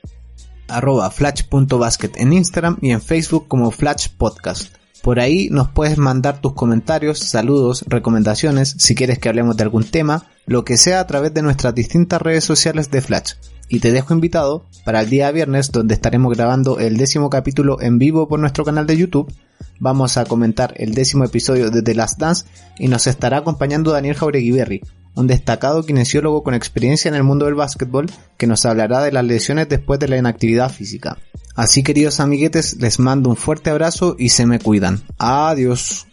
[0.69, 4.79] arroba flash.basket en Instagram y en Facebook como Flash Podcast.
[5.03, 9.85] Por ahí nos puedes mandar tus comentarios, saludos, recomendaciones, si quieres que hablemos de algún
[9.85, 13.35] tema, lo que sea a través de nuestras distintas redes sociales de Flash.
[13.69, 17.99] Y te dejo invitado para el día viernes donde estaremos grabando el décimo capítulo en
[17.99, 19.33] vivo por nuestro canal de YouTube.
[19.79, 22.47] Vamos a comentar el décimo episodio de The Last Dance
[22.79, 24.83] y nos estará acompañando Daniel Jauregui
[25.19, 28.07] un destacado kinesiólogo con experiencia en el mundo del básquetbol
[28.37, 31.19] que nos hablará de las lesiones después de la inactividad física.
[31.57, 35.03] Así queridos amiguetes, les mando un fuerte abrazo y se me cuidan.
[35.19, 36.08] Adiós.